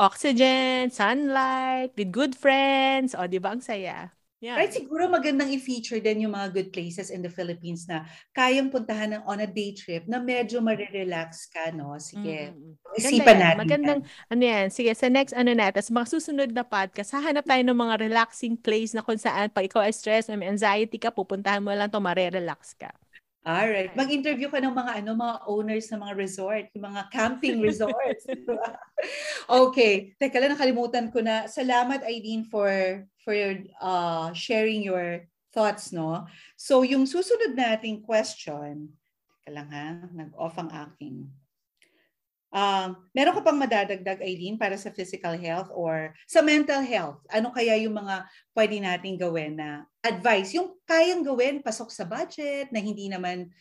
oxygen, 0.00 0.88
sunlight, 0.88 1.92
with 2.00 2.08
good 2.08 2.32
friends. 2.32 3.12
O, 3.12 3.28
di 3.28 3.36
ba? 3.36 3.52
Ang 3.52 3.60
saya. 3.60 4.16
Yeah. 4.40 4.56
Right, 4.56 4.72
siguro 4.72 5.04
magandang 5.04 5.52
i-feature 5.52 6.00
din 6.00 6.24
yung 6.24 6.32
mga 6.32 6.56
good 6.56 6.68
places 6.72 7.12
in 7.12 7.20
the 7.20 7.28
Philippines 7.28 7.84
na 7.84 8.08
kayang 8.32 8.72
puntahan 8.72 9.12
ng 9.12 9.22
on 9.28 9.44
a 9.44 9.44
day 9.44 9.76
trip 9.76 10.08
na 10.08 10.16
medyo 10.16 10.64
marirelax 10.64 11.52
ka, 11.52 11.68
no? 11.76 12.00
Sige, 12.00 12.48
mm-hmm. 12.56 12.96
isipan 12.96 13.36
yan. 13.36 13.40
natin. 13.44 13.60
Magandang, 13.60 14.00
yan. 14.00 14.32
ano 14.32 14.42
yan, 14.42 14.66
sige, 14.72 14.96
sa 14.96 15.12
next 15.12 15.36
ano 15.36 15.52
natin, 15.52 15.84
sa 15.84 15.92
mga 15.92 16.08
susunod 16.08 16.48
na 16.56 16.64
podcast, 16.64 17.12
hahanap 17.12 17.44
tayo 17.44 17.60
ng 17.68 17.76
mga 17.76 17.94
relaxing 18.00 18.56
place 18.56 18.96
na 18.96 19.04
kung 19.04 19.20
saan 19.20 19.52
pag 19.52 19.68
ikaw 19.68 19.84
ay 19.84 19.92
stress, 19.92 20.32
may 20.32 20.48
anxiety 20.48 20.96
ka, 20.96 21.12
pupuntahan 21.12 21.60
mo 21.60 21.76
lang 21.76 21.92
to 21.92 22.00
marirelax 22.00 22.72
ka. 22.80 22.88
Alright. 23.40 23.96
Mag-interview 23.96 24.52
ka 24.52 24.60
ng 24.60 24.76
mga 24.76 25.00
ano 25.00 25.16
mga 25.16 25.36
owners 25.48 25.88
ng 25.88 26.00
mga 26.04 26.14
resort, 26.16 26.64
yung 26.76 26.92
mga 26.92 27.08
camping 27.08 27.64
resorts. 27.64 28.28
okay. 29.50 30.14
Teka 30.16 30.38
lang, 30.38 30.54
nakalimutan 30.54 31.10
ko 31.10 31.18
na. 31.20 31.50
Salamat, 31.50 32.06
Aileen, 32.06 32.46
for 32.46 32.70
for 33.20 33.34
uh, 33.82 34.30
sharing 34.32 34.80
your 34.86 35.26
thoughts, 35.50 35.90
no? 35.90 36.24
So, 36.54 36.86
yung 36.86 37.04
susunod 37.10 37.58
nating 37.58 38.06
question, 38.06 38.94
teka 39.42 39.50
lang 39.50 39.68
ha, 39.74 40.06
nag-off 40.14 40.54
ang 40.56 40.70
aking 40.70 41.26
Um, 42.50 42.98
meron 43.14 43.38
ka 43.38 43.46
pang 43.46 43.54
madadagdag, 43.54 44.26
Eileen, 44.26 44.58
para 44.58 44.74
sa 44.74 44.90
physical 44.90 45.38
health 45.38 45.70
or 45.70 46.10
sa 46.26 46.42
mental 46.42 46.82
health? 46.82 47.22
Ano 47.30 47.54
kaya 47.54 47.78
yung 47.78 47.94
mga 47.94 48.26
pwede 48.58 48.76
nating 48.82 49.22
gawin 49.22 49.54
na 49.54 49.86
advice? 50.02 50.58
Yung 50.58 50.74
kayang 50.82 51.22
gawin, 51.22 51.62
pasok 51.62 51.94
sa 51.94 52.02
budget, 52.02 52.74
na 52.74 52.82
hindi 52.82 53.06
naman 53.06 53.54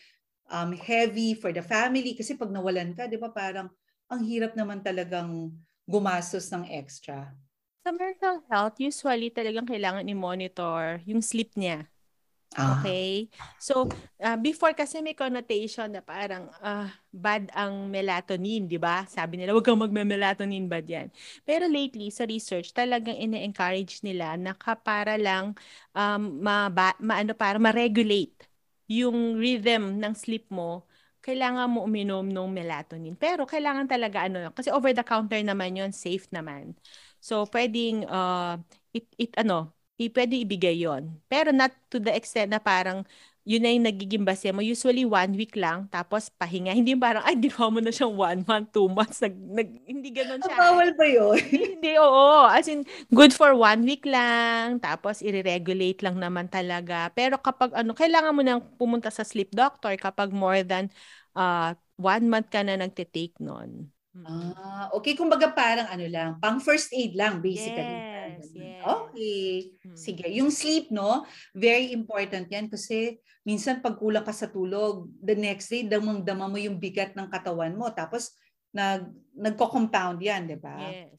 um, 0.50 0.74
heavy 0.74 1.38
for 1.38 1.54
the 1.54 1.62
family. 1.62 2.18
Kasi 2.18 2.34
pag 2.34 2.50
nawalan 2.50 2.98
ka, 2.98 3.06
di 3.06 3.22
ba 3.22 3.30
parang 3.30 3.70
ang 4.10 4.22
hirap 4.26 4.58
naman 4.58 4.82
talagang 4.82 5.54
gumastos 5.90 6.54
ng 6.54 6.70
extra. 6.70 7.34
Sa 7.82 7.90
mental 7.90 8.46
health, 8.46 8.78
usually 8.78 9.34
talagang 9.34 9.66
kailangan 9.66 10.06
i-monitor 10.06 11.02
yung 11.10 11.26
sleep 11.26 11.58
niya. 11.58 11.90
Ah. 12.58 12.82
Okay? 12.82 13.30
So, 13.62 13.86
uh, 14.22 14.38
before 14.38 14.74
kasi 14.74 15.02
may 15.06 15.14
connotation 15.14 15.94
na 15.94 16.02
parang 16.02 16.50
uh, 16.62 16.90
bad 17.14 17.50
ang 17.54 17.90
melatonin, 17.90 18.66
di 18.66 18.82
ba? 18.82 19.06
Sabi 19.06 19.38
nila, 19.38 19.54
huwag 19.54 19.66
kang 19.66 19.82
magme-melatonin, 19.82 20.66
bad 20.66 20.86
yan. 20.86 21.08
Pero 21.46 21.70
lately, 21.70 22.10
sa 22.10 22.26
research, 22.26 22.74
talagang 22.74 23.18
ine-encourage 23.18 24.02
nila 24.02 24.34
na 24.38 24.58
para 24.58 25.14
lang 25.18 25.54
um, 25.94 26.22
ma, 26.42 26.70
ma, 26.74 27.22
ano, 27.22 27.34
para 27.38 27.62
ma-regulate 27.62 28.50
yung 28.90 29.38
rhythm 29.38 30.02
ng 30.02 30.14
sleep 30.18 30.50
mo, 30.50 30.89
kailangan 31.20 31.68
mo 31.72 31.84
uminom 31.86 32.26
ng 32.28 32.50
melatonin. 32.52 33.16
Pero 33.20 33.44
kailangan 33.48 33.86
talaga 33.90 34.26
ano, 34.28 34.50
kasi 34.56 34.72
over 34.72 34.92
the 34.96 35.04
counter 35.06 35.40
naman 35.44 35.76
yon 35.76 35.92
safe 35.92 36.26
naman. 36.32 36.74
So 37.20 37.44
pwedeng 37.52 38.08
uh, 38.08 38.58
it, 38.96 39.06
it 39.20 39.32
ano, 39.36 39.76
i 40.00 40.08
pwede 40.08 40.40
ibigay 40.40 40.80
yon 40.80 41.20
Pero 41.28 41.52
not 41.52 41.76
to 41.92 42.00
the 42.00 42.12
extent 42.16 42.52
na 42.56 42.60
parang 42.64 43.04
yun 43.48 43.62
na 43.64 43.72
yung 43.72 43.88
nagiging 43.88 44.26
base 44.28 44.52
mo. 44.52 44.62
Usually, 44.62 45.08
one 45.08 45.34
week 45.34 45.56
lang, 45.56 45.88
tapos 45.90 46.30
pahinga. 46.30 46.76
Hindi 46.76 46.94
yung 46.94 47.04
parang, 47.04 47.24
ay, 47.26 47.36
ginawa 47.40 47.68
mo 47.72 47.80
na 47.80 47.92
siyang 47.92 48.16
one 48.16 48.42
month, 48.46 48.68
two 48.76 48.88
months. 48.92 49.20
Nag, 49.24 49.36
nag, 49.36 49.70
hindi 49.88 50.10
ganun 50.14 50.40
siya. 50.44 50.56
Bawal 50.56 50.90
ba 50.94 51.06
yun? 51.08 51.38
hindi, 51.76 51.92
oo. 51.98 52.46
As 52.46 52.68
in, 52.68 52.84
good 53.10 53.32
for 53.32 53.56
one 53.56 53.84
week 53.88 54.04
lang, 54.06 54.78
tapos 54.84 55.24
i-regulate 55.26 56.04
lang 56.04 56.20
naman 56.20 56.52
talaga. 56.52 57.10
Pero 57.16 57.40
kapag, 57.40 57.74
ano, 57.74 57.96
kailangan 57.96 58.36
mo 58.36 58.42
nang 58.44 58.62
pumunta 58.76 59.10
sa 59.10 59.26
sleep 59.26 59.52
doctor 59.56 59.96
kapag 59.96 60.30
more 60.30 60.62
than 60.62 60.92
uh, 61.36 61.74
one 62.00 62.26
month 62.32 62.48
ka 62.52 62.64
na 62.64 62.80
nagtitake 62.80 63.36
nun. 63.44 63.92
Ah, 64.26 64.90
okay. 64.92 65.14
Kumbaga 65.14 65.54
parang 65.54 65.88
ano 65.88 66.06
lang, 66.10 66.42
pang 66.42 66.58
first 66.58 66.90
aid 66.92 67.14
lang 67.14 67.40
basically. 67.40 67.98
Yes, 68.40 68.50
yes. 68.54 68.82
Okay. 68.82 69.50
Mm. 69.86 69.98
Sige. 69.98 70.26
Yung 70.34 70.50
sleep, 70.50 70.90
no? 70.90 71.24
Very 71.54 71.94
important 71.94 72.50
yan 72.50 72.68
kasi 72.68 73.22
minsan 73.46 73.82
pag 73.82 73.98
kulang 73.98 74.26
ka 74.26 74.34
sa 74.34 74.50
tulog, 74.50 75.08
the 75.22 75.38
next 75.38 75.70
day, 75.70 75.86
damang-dama 75.86 76.50
mo 76.50 76.58
yung 76.58 76.82
bigat 76.82 77.14
ng 77.14 77.30
katawan 77.30 77.74
mo. 77.74 77.90
Tapos, 77.94 78.34
nag, 78.74 79.10
nagko-compound 79.34 80.22
yan, 80.22 80.46
di 80.46 80.58
ba? 80.58 80.78
Yes. 80.78 81.18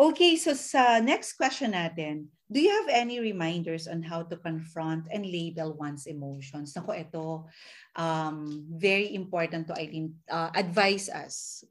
Okay, 0.00 0.32
so 0.40 0.56
sa 0.56 0.96
next 1.02 1.36
question 1.36 1.76
natin, 1.76 2.30
do 2.48 2.56
you 2.56 2.72
have 2.72 2.88
any 2.88 3.20
reminders 3.20 3.84
on 3.84 4.00
how 4.00 4.24
to 4.24 4.38
confront 4.40 5.04
and 5.12 5.28
label 5.28 5.76
one's 5.76 6.08
emotions? 6.08 6.72
Nako, 6.72 6.96
ito, 6.96 7.26
um, 7.94 8.64
very 8.80 9.12
important 9.12 9.68
to 9.68 9.76
Eileen, 9.76 10.16
uh, 10.30 10.48
advise 10.56 11.12
us. 11.12 11.66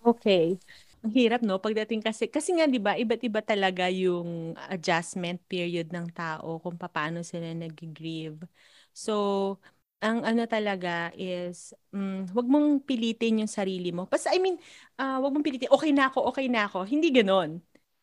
Okay. 0.00 0.56
Ang 1.04 1.12
hirap, 1.16 1.40
no? 1.44 1.56
Pagdating 1.60 2.00
kasi, 2.04 2.28
kasi 2.28 2.52
nga, 2.56 2.68
di 2.68 2.76
ba, 2.80 2.96
iba't 2.96 3.20
iba 3.24 3.40
talaga 3.40 3.88
yung 3.88 4.52
adjustment 4.68 5.40
period 5.48 5.88
ng 5.92 6.12
tao 6.12 6.60
kung 6.60 6.76
paano 6.76 7.24
sila 7.24 7.52
nag-grieve. 7.56 8.44
So, 8.92 9.56
ang 10.00 10.24
ano 10.24 10.44
talaga 10.48 11.12
is, 11.16 11.72
um, 11.92 12.24
wag 12.32 12.46
mong 12.48 12.84
pilitin 12.84 13.44
yung 13.44 13.52
sarili 13.52 13.92
mo. 13.92 14.04
Basta, 14.08 14.32
I 14.32 14.40
mean, 14.40 14.56
uh, 15.00 15.20
wag 15.24 15.32
mong 15.32 15.44
pilitin, 15.44 15.72
okay 15.72 15.92
na 15.92 16.08
ako, 16.12 16.28
okay 16.32 16.48
na 16.52 16.68
ako. 16.68 16.84
Hindi 16.88 17.08
ganon. 17.12 17.60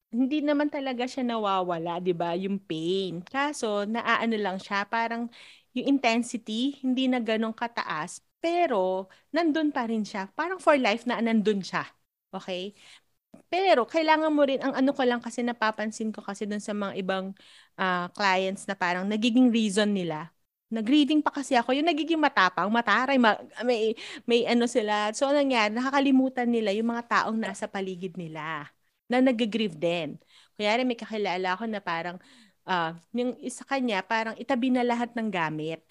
Hindi 0.10 0.42
naman 0.42 0.70
talaga 0.74 1.06
siya 1.06 1.22
nawawala, 1.26 2.00
di 2.02 2.14
ba, 2.18 2.34
yung 2.38 2.58
pain. 2.62 3.22
Kaso, 3.26 3.86
naaano 3.86 4.36
lang 4.42 4.58
siya, 4.62 4.86
parang 4.90 5.30
yung 5.78 5.88
intensity, 6.00 6.80
hindi 6.82 7.06
na 7.12 7.22
ganong 7.22 7.54
kataas, 7.54 8.26
pero 8.40 9.10
nandun 9.34 9.74
pa 9.74 9.90
rin 9.90 10.06
siya. 10.06 10.30
Parang 10.38 10.62
for 10.62 10.78
life 10.78 11.04
na 11.10 11.20
nandun 11.22 11.62
siya. 11.66 11.86
Okay? 12.34 12.74
Pero 13.52 13.88
kailangan 13.88 14.32
mo 14.34 14.44
rin, 14.48 14.60
ang 14.64 14.74
ano 14.76 14.92
ko 14.92 15.04
lang 15.08 15.22
kasi 15.24 15.42
napapansin 15.46 16.12
ko 16.12 16.20
kasi 16.24 16.44
dun 16.50 16.62
sa 16.64 16.74
mga 16.76 16.94
ibang 17.00 17.26
uh, 17.80 18.08
clients 18.12 18.68
na 18.68 18.76
parang 18.76 19.06
nagiging 19.08 19.50
reason 19.54 19.92
nila. 19.94 20.32
Nag-reading 20.68 21.24
pa 21.24 21.32
kasi 21.32 21.56
ako, 21.56 21.72
yung 21.72 21.88
nagiging 21.88 22.20
matapang, 22.20 22.68
mataray, 22.68 23.16
ma- 23.16 23.40
may, 23.64 23.96
may 24.28 24.44
ano 24.44 24.68
sila. 24.68 25.16
So, 25.16 25.32
ano 25.32 25.40
nangyari, 25.40 25.72
nakakalimutan 25.72 26.52
nila 26.52 26.76
yung 26.76 26.92
mga 26.92 27.04
taong 27.08 27.40
nasa 27.40 27.72
paligid 27.72 28.20
nila 28.20 28.68
na 29.08 29.24
nag-grieve 29.24 29.80
din. 29.80 30.20
Kaya 30.60 30.84
may 30.84 31.00
kakilala 31.00 31.56
ako 31.56 31.64
na 31.72 31.80
parang, 31.80 32.20
uh, 32.68 32.92
yung 33.16 33.40
isa 33.40 33.64
kanya, 33.64 34.04
parang 34.04 34.36
itabi 34.36 34.68
na 34.68 34.84
lahat 34.84 35.16
ng 35.16 35.32
gamit 35.32 35.88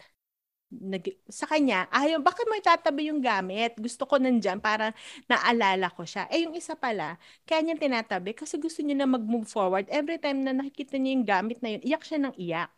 nag, 0.81 1.05
sa 1.31 1.49
kanya, 1.49 1.89
ayaw, 1.91 2.21
bakit 2.21 2.45
mo 2.49 2.55
itatabi 2.57 3.09
yung 3.11 3.21
gamit? 3.25 3.77
Gusto 3.81 4.05
ko 4.05 4.21
nandyan 4.21 4.61
para 4.61 4.93
naalala 5.31 5.89
ko 5.93 6.05
siya. 6.05 6.29
Eh, 6.33 6.45
yung 6.45 6.55
isa 6.57 6.77
pala, 6.77 7.17
kaya 7.49 7.65
niya 7.65 7.81
tinatabi 7.81 8.37
kasi 8.37 8.61
gusto 8.61 8.81
niya 8.85 9.03
na 9.05 9.09
mag-move 9.09 9.49
forward. 9.49 9.89
Every 9.89 10.21
time 10.21 10.45
na 10.45 10.53
nakikita 10.57 10.97
niya 11.01 11.11
yung 11.17 11.27
gamit 11.27 11.59
na 11.65 11.77
yun, 11.77 11.83
iyak 11.85 12.03
siya 12.05 12.19
ng 12.23 12.35
iyak. 12.37 12.73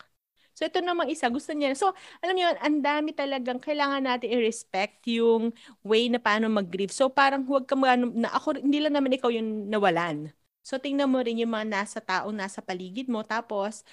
So, 0.58 0.66
ito 0.66 0.82
namang 0.82 1.06
isa, 1.06 1.30
gusto 1.30 1.54
niya. 1.54 1.70
So, 1.78 1.94
alam 2.18 2.34
niyo, 2.34 2.50
ang 2.58 2.82
dami 2.82 3.14
talagang 3.14 3.62
kailangan 3.62 4.02
natin 4.02 4.34
i-respect 4.34 5.06
yung 5.06 5.54
way 5.86 6.10
na 6.10 6.18
paano 6.18 6.50
mag-grieve. 6.50 6.90
So, 6.90 7.06
parang 7.06 7.46
huwag 7.46 7.70
ka 7.70 7.78
na 7.78 8.28
ako, 8.34 8.58
hindi 8.58 8.82
lang 8.82 8.98
naman 8.98 9.14
ikaw 9.14 9.30
yung 9.30 9.70
nawalan. 9.70 10.34
So, 10.66 10.82
tingnan 10.82 11.14
mo 11.14 11.22
rin 11.22 11.38
yung 11.38 11.54
mga 11.54 11.66
nasa 11.70 11.98
tao, 12.02 12.34
nasa 12.34 12.58
paligid 12.58 13.06
mo. 13.06 13.22
Tapos, 13.22 13.86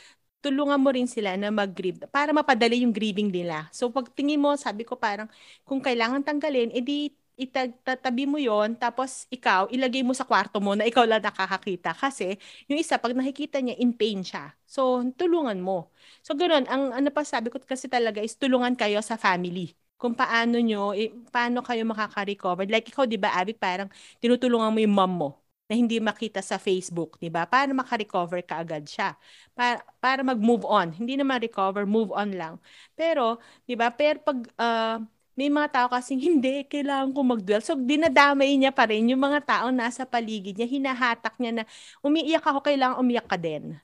tulungan 0.45 0.77
mo 0.77 0.93
rin 0.93 1.09
sila 1.09 1.33
na 1.41 1.49
mag-grieve 1.49 2.05
para 2.13 2.29
mapadali 2.29 2.85
yung 2.85 2.93
grieving 2.93 3.33
nila. 3.33 3.65
So 3.73 3.89
pag 3.89 4.13
tingin 4.13 4.37
mo, 4.37 4.53
sabi 4.53 4.85
ko 4.85 4.93
parang 4.93 5.25
kung 5.65 5.81
kailangan 5.81 6.21
tanggalin, 6.21 6.69
edi 6.77 7.09
itatabi 7.35 8.23
mo 8.23 8.39
yon 8.39 8.79
tapos 8.79 9.27
ikaw 9.27 9.67
ilagay 9.67 9.99
mo 10.07 10.15
sa 10.15 10.23
kwarto 10.23 10.63
mo 10.63 10.71
na 10.77 10.87
ikaw 10.87 11.03
lang 11.03 11.19
nakakakita. 11.25 11.91
Kasi 11.97 12.37
yung 12.69 12.79
isa 12.79 12.95
pag 13.01 13.11
nakikita 13.17 13.59
niya 13.59 13.75
in 13.81 13.91
pain 13.91 14.21
siya. 14.23 14.53
So 14.69 15.03
tulungan 15.19 15.59
mo. 15.59 15.91
So 16.23 16.37
ganoon 16.37 16.65
ang 16.69 16.83
ano 16.95 17.09
pa 17.11 17.27
sabi 17.27 17.51
ko 17.51 17.59
kasi 17.59 17.91
talaga 17.91 18.23
is 18.23 18.37
tulungan 18.39 18.77
kayo 18.79 19.01
sa 19.03 19.19
family. 19.19 19.75
Kung 19.99 20.15
paano 20.15 20.59
nyo 20.59 20.91
eh, 20.95 21.11
paano 21.31 21.63
kayo 21.63 21.83
makaka-recover. 21.87 22.67
Like 22.71 22.87
ikaw 22.91 23.03
'di 23.07 23.19
ba 23.19 23.35
Abby 23.35 23.55
parang 23.55 23.89
tinutulungan 24.23 24.71
mo 24.71 24.79
yung 24.79 24.95
mom 24.95 25.11
mo 25.11 25.29
na 25.65 25.73
hindi 25.73 25.97
makita 25.97 26.41
sa 26.45 26.61
Facebook, 26.61 27.17
'di 27.17 27.29
ba? 27.33 27.49
Para 27.49 27.73
maka-recover 27.73 28.45
ka 28.45 28.61
agad 28.61 28.85
siya. 28.85 29.17
Para 29.57 29.81
para 29.97 30.21
mag-move 30.21 30.65
on. 30.67 30.93
Hindi 30.93 31.17
na 31.17 31.25
ma-recover, 31.25 31.89
move 31.89 32.13
on 32.13 32.29
lang. 32.37 32.55
Pero, 32.93 33.41
'di 33.65 33.73
ba? 33.77 33.89
Pero 33.89 34.21
pag 34.21 34.37
uh, 34.61 34.97
may 35.35 35.51
mga 35.51 35.67
tao 35.71 35.87
kasing 35.91 36.21
hindi, 36.23 36.63
kailangan 36.63 37.11
ko 37.11 37.19
mag-dwell. 37.27 37.59
So, 37.59 37.75
dinadamay 37.75 38.55
niya 38.55 38.71
pa 38.71 38.87
rin 38.87 39.11
yung 39.11 39.19
mga 39.19 39.43
tao 39.43 39.67
nasa 39.67 40.07
paligid 40.07 40.55
niya. 40.55 40.67
Hinahatak 40.67 41.35
niya 41.43 41.51
na 41.61 41.63
umiiyak 41.99 42.43
ako, 42.47 42.63
kailangan 42.63 42.97
umiyak 43.03 43.27
ka 43.27 43.35
din. 43.35 43.75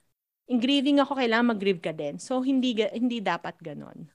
In 0.48 0.58
grieving 0.58 0.98
ako, 1.04 1.12
kailangan 1.20 1.52
mag-grieve 1.52 1.82
ka 1.84 1.92
din. 1.92 2.16
So, 2.16 2.40
hindi, 2.40 2.72
hindi 2.96 3.20
dapat 3.20 3.60
ganon. 3.60 4.08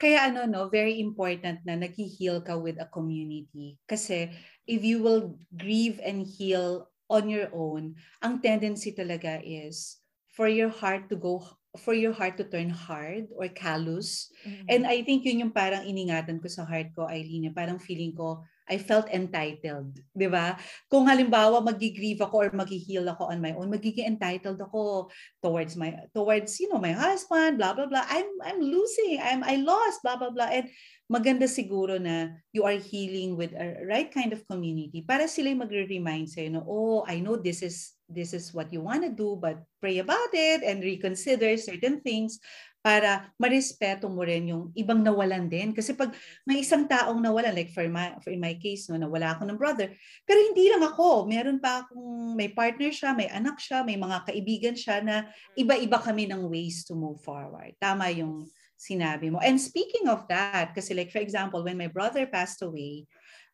Kaya 0.00 0.32
ano 0.32 0.48
no, 0.48 0.72
very 0.72 0.96
important 0.96 1.60
na 1.68 1.76
nag-heal 1.76 2.40
ka 2.40 2.56
with 2.56 2.80
a 2.80 2.88
community. 2.88 3.76
Kasi 3.84 4.32
if 4.70 4.86
you 4.86 5.02
will 5.02 5.34
grieve 5.58 5.98
and 5.98 6.22
heal 6.22 6.86
on 7.10 7.26
your 7.26 7.50
own, 7.50 7.98
ang 8.22 8.38
tendency 8.38 8.94
talaga 8.94 9.42
is 9.42 9.98
for 10.30 10.46
your 10.46 10.70
heart 10.70 11.10
to 11.10 11.18
go 11.18 11.42
for 11.78 11.94
your 11.94 12.10
heart 12.10 12.34
to 12.34 12.42
turn 12.42 12.66
hard 12.66 13.30
or 13.38 13.46
callous. 13.46 14.30
Mm-hmm. 14.42 14.66
And 14.66 14.82
I 14.86 15.06
think 15.06 15.22
yun 15.22 15.46
yung 15.46 15.54
parang 15.54 15.86
iningatan 15.86 16.42
ko 16.42 16.50
sa 16.50 16.66
heart 16.66 16.90
ko, 16.98 17.06
Eileen, 17.06 17.54
parang 17.54 17.78
feeling 17.78 18.10
ko, 18.10 18.42
I 18.70 18.78
felt 18.78 19.10
entitled, 19.10 19.98
'di 20.14 20.30
ba? 20.30 20.54
Kung 20.86 21.10
halimbawa 21.10 21.58
magi-grieve 21.58 22.22
ako 22.22 22.46
or 22.46 22.50
magi-heal 22.54 23.02
ako 23.10 23.26
on 23.26 23.42
my 23.42 23.50
own, 23.58 23.66
magiging 23.66 24.06
entitled 24.06 24.62
ako 24.62 25.10
towards 25.42 25.74
my 25.74 25.90
towards 26.14 26.54
you 26.62 26.70
know 26.70 26.78
my 26.78 26.94
husband, 26.94 27.58
blah 27.58 27.74
blah 27.74 27.90
blah. 27.90 28.06
I'm 28.06 28.30
I'm 28.46 28.62
losing, 28.62 29.18
I'm 29.18 29.42
I 29.42 29.58
lost, 29.58 30.06
blah 30.06 30.14
blah 30.14 30.30
blah. 30.30 30.54
And 30.54 30.70
maganda 31.10 31.50
siguro 31.50 31.98
na 31.98 32.38
you 32.54 32.62
are 32.62 32.78
healing 32.78 33.34
with 33.34 33.50
a 33.58 33.82
right 33.90 34.14
kind 34.14 34.30
of 34.30 34.46
community 34.46 35.02
para 35.02 35.26
sila 35.26 35.50
magre-remind 35.58 36.30
sa'yo 36.30 36.48
na, 36.54 36.62
oh, 36.62 37.02
I 37.02 37.18
know 37.18 37.34
this 37.34 37.66
is 37.66 37.98
this 38.10 38.34
is 38.34 38.50
what 38.54 38.70
you 38.70 38.82
want 38.82 39.02
to 39.06 39.10
do, 39.10 39.38
but 39.38 39.58
pray 39.78 39.98
about 39.98 40.30
it 40.34 40.66
and 40.66 40.82
reconsider 40.82 41.54
certain 41.58 42.02
things 42.02 42.42
para 42.82 43.28
marespeto 43.36 44.08
mo 44.10 44.24
rin 44.26 44.50
yung 44.50 44.74
ibang 44.74 45.04
nawalan 45.04 45.46
din. 45.46 45.70
Kasi 45.70 45.94
pag 45.94 46.10
may 46.42 46.64
isang 46.64 46.88
taong 46.90 47.20
nawalan, 47.22 47.54
like 47.54 47.70
for 47.70 47.86
my, 47.86 48.16
for 48.24 48.34
in 48.34 48.42
my 48.42 48.56
case, 48.58 48.88
no, 48.90 48.98
nawala 48.98 49.36
ako 49.36 49.46
ng 49.46 49.58
brother, 49.60 49.92
pero 50.26 50.38
hindi 50.42 50.66
lang 50.72 50.82
ako. 50.82 51.28
Meron 51.28 51.62
pa 51.62 51.86
akong, 51.86 52.34
may 52.34 52.50
partner 52.50 52.90
siya, 52.90 53.14
may 53.14 53.28
anak 53.30 53.60
siya, 53.62 53.86
may 53.86 54.00
mga 54.00 54.26
kaibigan 54.26 54.74
siya 54.74 55.04
na 55.04 55.28
iba-iba 55.54 56.00
kami 56.00 56.26
ng 56.26 56.50
ways 56.50 56.82
to 56.82 56.96
move 56.96 57.20
forward. 57.22 57.76
Tama 57.78 58.10
yung 58.10 58.48
sinabi 58.80 59.28
mo. 59.28 59.36
And 59.44 59.60
speaking 59.60 60.08
of 60.08 60.24
that, 60.32 60.72
kasi 60.72 60.96
like 60.96 61.12
for 61.12 61.20
example, 61.20 61.60
when 61.60 61.76
my 61.76 61.92
brother 61.92 62.24
passed 62.24 62.64
away, 62.64 63.04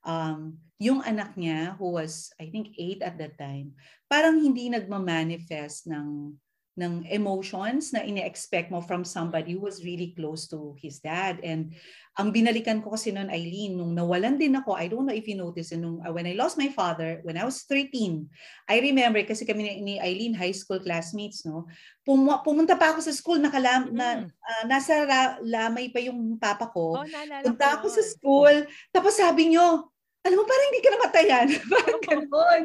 um, 0.07 0.55
yung 0.79 1.03
anak 1.03 1.35
niya, 1.35 1.75
who 1.75 1.99
was, 1.99 2.31
I 2.39 2.47
think, 2.55 2.79
eight 2.79 3.03
at 3.03 3.19
that 3.19 3.35
time, 3.35 3.75
parang 4.07 4.39
hindi 4.39 4.71
nagma-manifest 4.71 5.91
ng 5.91 6.39
ng 6.77 7.09
emotions 7.09 7.97
na 7.97 8.05
ine-expect 8.05 8.69
mo 8.69 8.85
from 8.85 9.01
somebody 9.01 9.57
who 9.57 9.65
was 9.65 9.81
really 9.81 10.13
close 10.13 10.45
to 10.45 10.77
his 10.77 11.01
dad. 11.01 11.41
And 11.41 11.73
ang 12.17 12.37
binalikan 12.37 12.85
ko 12.85 12.93
kasi 12.93 13.13
noon, 13.13 13.33
Eileen, 13.33 13.81
nung 13.81 13.97
nawalan 13.97 14.37
din 14.37 14.57
ako, 14.57 14.77
I 14.77 14.89
don't 14.89 15.09
know 15.09 15.17
if 15.17 15.25
you 15.25 15.41
noticed, 15.41 15.73
nung, 15.77 16.05
uh, 16.05 16.13
when 16.13 16.29
I 16.29 16.37
lost 16.37 16.61
my 16.61 16.69
father, 16.69 17.25
when 17.25 17.41
I 17.41 17.49
was 17.49 17.65
13, 17.65 18.29
I 18.69 18.77
remember, 18.85 19.25
kasi 19.25 19.49
kami 19.49 19.81
ni 19.81 19.97
Eileen, 20.01 20.37
high 20.37 20.53
school 20.53 20.81
classmates, 20.81 21.49
no, 21.49 21.65
pum 22.05 22.29
pumunta 22.45 22.77
pa 22.77 22.93
ako 22.93 23.01
sa 23.05 23.13
school, 23.13 23.41
nakalam, 23.41 23.93
mm. 23.93 23.97
na, 23.97 24.29
uh, 24.29 24.65
nasa 24.69 25.05
ra- 25.05 25.41
lamay 25.45 25.93
pa 25.93 26.01
yung 26.01 26.37
papa 26.37 26.69
ko. 26.69 27.01
Oh, 27.01 27.09
Punta 27.45 27.81
ako 27.81 27.89
sa 27.89 28.05
school, 28.05 28.69
tapos 28.93 29.17
sabi 29.17 29.57
nyo, 29.57 29.93
alam 30.27 30.37
mo, 30.43 30.45
parang 30.45 30.67
hindi 30.75 30.83
ka 30.83 30.91
namatayan. 30.91 31.47
parang 31.73 32.01
ganun. 32.03 32.63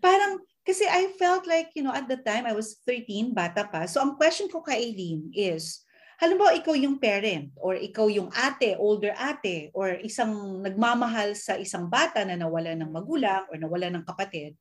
Parang, 0.00 0.32
kasi 0.62 0.86
I 0.86 1.10
felt 1.18 1.46
like, 1.46 1.74
you 1.74 1.82
know, 1.82 1.94
at 1.94 2.06
the 2.06 2.18
time, 2.22 2.46
I 2.46 2.54
was 2.54 2.78
13, 2.86 3.34
bata 3.34 3.66
pa. 3.66 3.86
So 3.90 3.98
ang 3.98 4.14
question 4.14 4.46
ko 4.46 4.62
kay 4.62 4.90
Aileen 4.90 5.34
is, 5.34 5.82
halimbawa 6.22 6.54
ikaw 6.54 6.78
yung 6.78 7.02
parent 7.02 7.50
or 7.58 7.74
ikaw 7.74 8.06
yung 8.06 8.30
ate, 8.30 8.78
older 8.78 9.10
ate, 9.18 9.74
or 9.74 9.98
isang 10.06 10.62
nagmamahal 10.62 11.34
sa 11.34 11.58
isang 11.58 11.90
bata 11.90 12.22
na 12.22 12.38
nawala 12.38 12.78
ng 12.78 12.94
magulang 12.94 13.42
or 13.50 13.58
nawala 13.58 13.90
ng 13.90 14.06
kapatid, 14.06 14.54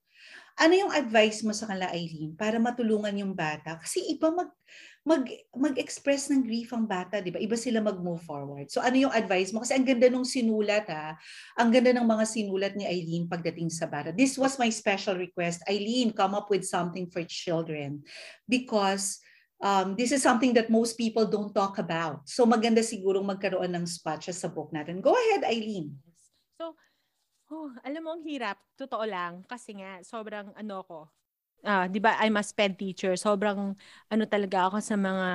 ano 0.62 0.74
yung 0.78 0.94
advice 0.94 1.42
mo 1.42 1.58
sa 1.58 1.66
kanila, 1.66 1.90
Aileen, 1.90 2.38
para 2.38 2.62
matulungan 2.62 3.18
yung 3.18 3.34
bata? 3.34 3.82
Kasi 3.82 4.14
iba 4.14 4.30
mag, 4.30 4.54
mag, 5.02 5.26
mag-express 5.58 6.30
ng 6.30 6.46
grief 6.46 6.70
ang 6.70 6.86
bata, 6.86 7.18
di 7.18 7.34
ba? 7.34 7.42
Iba 7.42 7.58
sila 7.58 7.82
mag-move 7.82 8.22
forward. 8.22 8.70
So 8.70 8.78
ano 8.78 9.10
yung 9.10 9.14
advice 9.14 9.50
mo? 9.50 9.66
Kasi 9.66 9.74
ang 9.74 9.90
ganda 9.90 10.06
nung 10.14 10.28
sinulat 10.28 10.86
ha. 10.94 11.18
Ang 11.58 11.74
ganda 11.74 11.98
ng 11.98 12.06
mga 12.06 12.26
sinulat 12.30 12.78
ni 12.78 12.86
Eileen 12.86 13.26
pagdating 13.26 13.74
sa 13.74 13.90
bata. 13.90 14.14
This 14.14 14.38
was 14.38 14.62
my 14.62 14.70
special 14.70 15.18
request. 15.18 15.66
Eileen, 15.66 16.14
come 16.14 16.38
up 16.38 16.54
with 16.54 16.62
something 16.62 17.10
for 17.10 17.26
children. 17.26 18.06
Because 18.46 19.18
um, 19.66 19.98
this 19.98 20.14
is 20.14 20.22
something 20.22 20.54
that 20.54 20.70
most 20.70 20.94
people 20.94 21.26
don't 21.26 21.50
talk 21.58 21.82
about. 21.82 22.30
So 22.30 22.46
maganda 22.46 22.86
sigurong 22.86 23.26
magkaroon 23.26 23.74
ng 23.74 23.90
spot 23.90 24.30
sa 24.30 24.46
book 24.46 24.70
natin. 24.70 25.02
Go 25.02 25.18
ahead, 25.18 25.42
Eileen. 25.42 25.98
So, 26.62 26.78
Oh, 27.54 27.70
alam 27.88 28.02
mo 28.06 28.10
ang 28.18 28.24
hirap, 28.30 28.58
totoo 28.80 29.06
lang 29.14 29.34
kasi 29.52 29.72
nga 29.80 29.92
sobrang 30.12 30.48
ano 30.62 30.78
ko. 30.90 31.00
Ah, 31.62 31.86
'di 31.86 32.02
ba 32.02 32.18
I'm 32.18 32.34
a 32.38 32.44
SPED 32.44 32.74
teacher. 32.82 33.14
Sobrang 33.14 33.78
ano 34.10 34.24
talaga 34.26 34.66
ako 34.66 34.82
sa 34.82 34.98
mga 34.98 35.28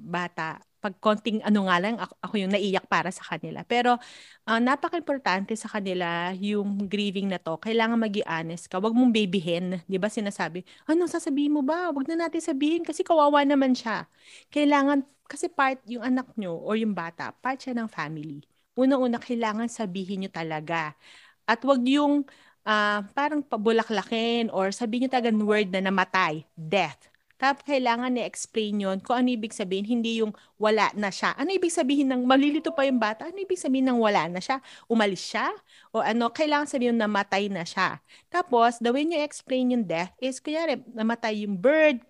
bata. 0.00 0.56
Pag 0.80 0.96
konting 1.04 1.44
ano 1.44 1.68
nga 1.68 1.76
lang 1.82 2.00
ako, 2.00 2.14
ako 2.24 2.34
yung 2.40 2.52
naiyak 2.56 2.88
para 2.88 3.12
sa 3.12 3.20
kanila. 3.28 3.60
Pero 3.68 4.00
uh, 4.48 4.60
napaka-importante 4.62 5.52
sa 5.52 5.68
kanila 5.68 6.32
yung 6.40 6.88
grieving 6.88 7.28
na 7.28 7.36
to. 7.36 7.60
Kailangan 7.60 8.00
magi 8.00 8.24
honest 8.24 8.72
ka. 8.72 8.80
Huwag 8.80 8.96
mong 8.96 9.12
babyhin, 9.12 9.84
'di 9.84 9.98
ba? 10.00 10.08
Sinasabi, 10.08 10.64
"Ano 10.88 11.04
sasabihin 11.04 11.52
mo 11.52 11.60
ba? 11.60 11.92
Huwag 11.92 12.08
na 12.08 12.24
natin 12.24 12.40
sabihin 12.40 12.80
kasi 12.80 13.04
kawawa 13.04 13.44
naman 13.44 13.76
siya." 13.76 14.08
Kailangan 14.48 15.04
kasi 15.28 15.52
part 15.52 15.82
yung 15.84 16.00
anak 16.06 16.32
nyo 16.40 16.56
or 16.56 16.80
yung 16.80 16.96
bata, 16.96 17.36
part 17.44 17.60
siya 17.60 17.76
ng 17.76 17.90
family. 17.92 18.40
Una-una 18.76 19.16
kailangan 19.20 19.68
sabihin 19.72 20.24
nyo 20.24 20.30
talaga 20.32 20.96
at 21.46 21.62
wag 21.62 21.82
yung 21.86 22.26
uh, 22.66 23.00
parang 23.14 23.40
pabulaklakin 23.40 24.50
or 24.50 24.74
sabihin 24.74 25.06
niyo 25.06 25.14
talaga 25.14 25.30
word 25.32 25.70
na 25.70 25.80
namatay, 25.80 26.42
death. 26.58 27.08
Tapos 27.36 27.68
kailangan 27.68 28.16
ni-explain 28.16 28.80
yon 28.80 28.96
kung 29.04 29.20
ano 29.20 29.28
ibig 29.28 29.52
sabihin, 29.52 29.84
hindi 29.84 30.24
yung 30.24 30.32
wala 30.56 30.88
na 30.96 31.12
siya. 31.12 31.36
Ano 31.36 31.52
ibig 31.52 31.68
sabihin 31.68 32.08
ng 32.08 32.24
malilito 32.24 32.72
pa 32.72 32.88
yung 32.88 32.96
bata? 32.96 33.28
Ano 33.28 33.36
ibig 33.36 33.60
sabihin 33.60 33.92
ng 33.92 34.00
wala 34.00 34.24
na 34.24 34.40
siya? 34.40 34.64
Umalis 34.88 35.20
siya? 35.20 35.52
O 35.92 36.00
ano, 36.00 36.32
kailangan 36.32 36.64
sabihin 36.64 36.96
namatay 36.96 37.52
na 37.52 37.68
siya. 37.68 38.00
Tapos, 38.32 38.80
the 38.80 38.88
way 38.88 39.04
you 39.04 39.20
explain 39.20 39.68
yung 39.68 39.84
death 39.84 40.16
is, 40.16 40.40
kunyari, 40.40 40.80
namatay 40.96 41.44
yung 41.44 41.60
bird, 41.60 42.00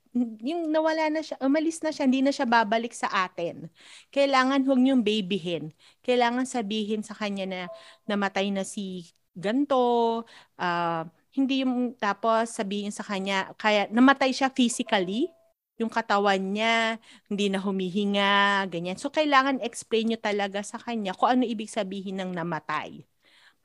yung 0.40 0.70
nawala 0.70 1.10
na 1.10 1.20
siya, 1.26 1.36
umalis 1.42 1.82
na 1.82 1.90
siya, 1.90 2.06
hindi 2.06 2.22
na 2.22 2.30
siya 2.30 2.46
babalik 2.46 2.94
sa 2.94 3.10
atin. 3.26 3.66
Kailangan 4.14 4.62
huwag 4.62 4.78
niyong 4.78 5.02
babyhin. 5.02 5.74
Kailangan 6.06 6.46
sabihin 6.46 7.02
sa 7.02 7.18
kanya 7.18 7.44
na 7.50 7.60
namatay 8.06 8.54
na 8.54 8.62
si 8.62 9.10
ganto, 9.36 10.24
uh, 10.58 11.02
hindi 11.36 11.62
yung 11.62 11.92
tapos 12.00 12.48
sabihin 12.56 12.90
sa 12.90 13.04
kanya, 13.04 13.52
kaya 13.60 13.86
namatay 13.92 14.32
siya 14.32 14.48
physically, 14.48 15.28
yung 15.76 15.92
katawan 15.92 16.40
niya, 16.40 16.96
hindi 17.28 17.52
na 17.52 17.60
humihinga, 17.60 18.64
ganyan. 18.72 18.96
So, 18.96 19.12
kailangan 19.12 19.60
explain 19.60 20.08
nyo 20.12 20.18
talaga 20.20 20.64
sa 20.64 20.80
kanya 20.80 21.12
kung 21.12 21.28
ano 21.36 21.44
ibig 21.44 21.68
sabihin 21.68 22.16
ng 22.20 22.32
namatay 22.32 23.04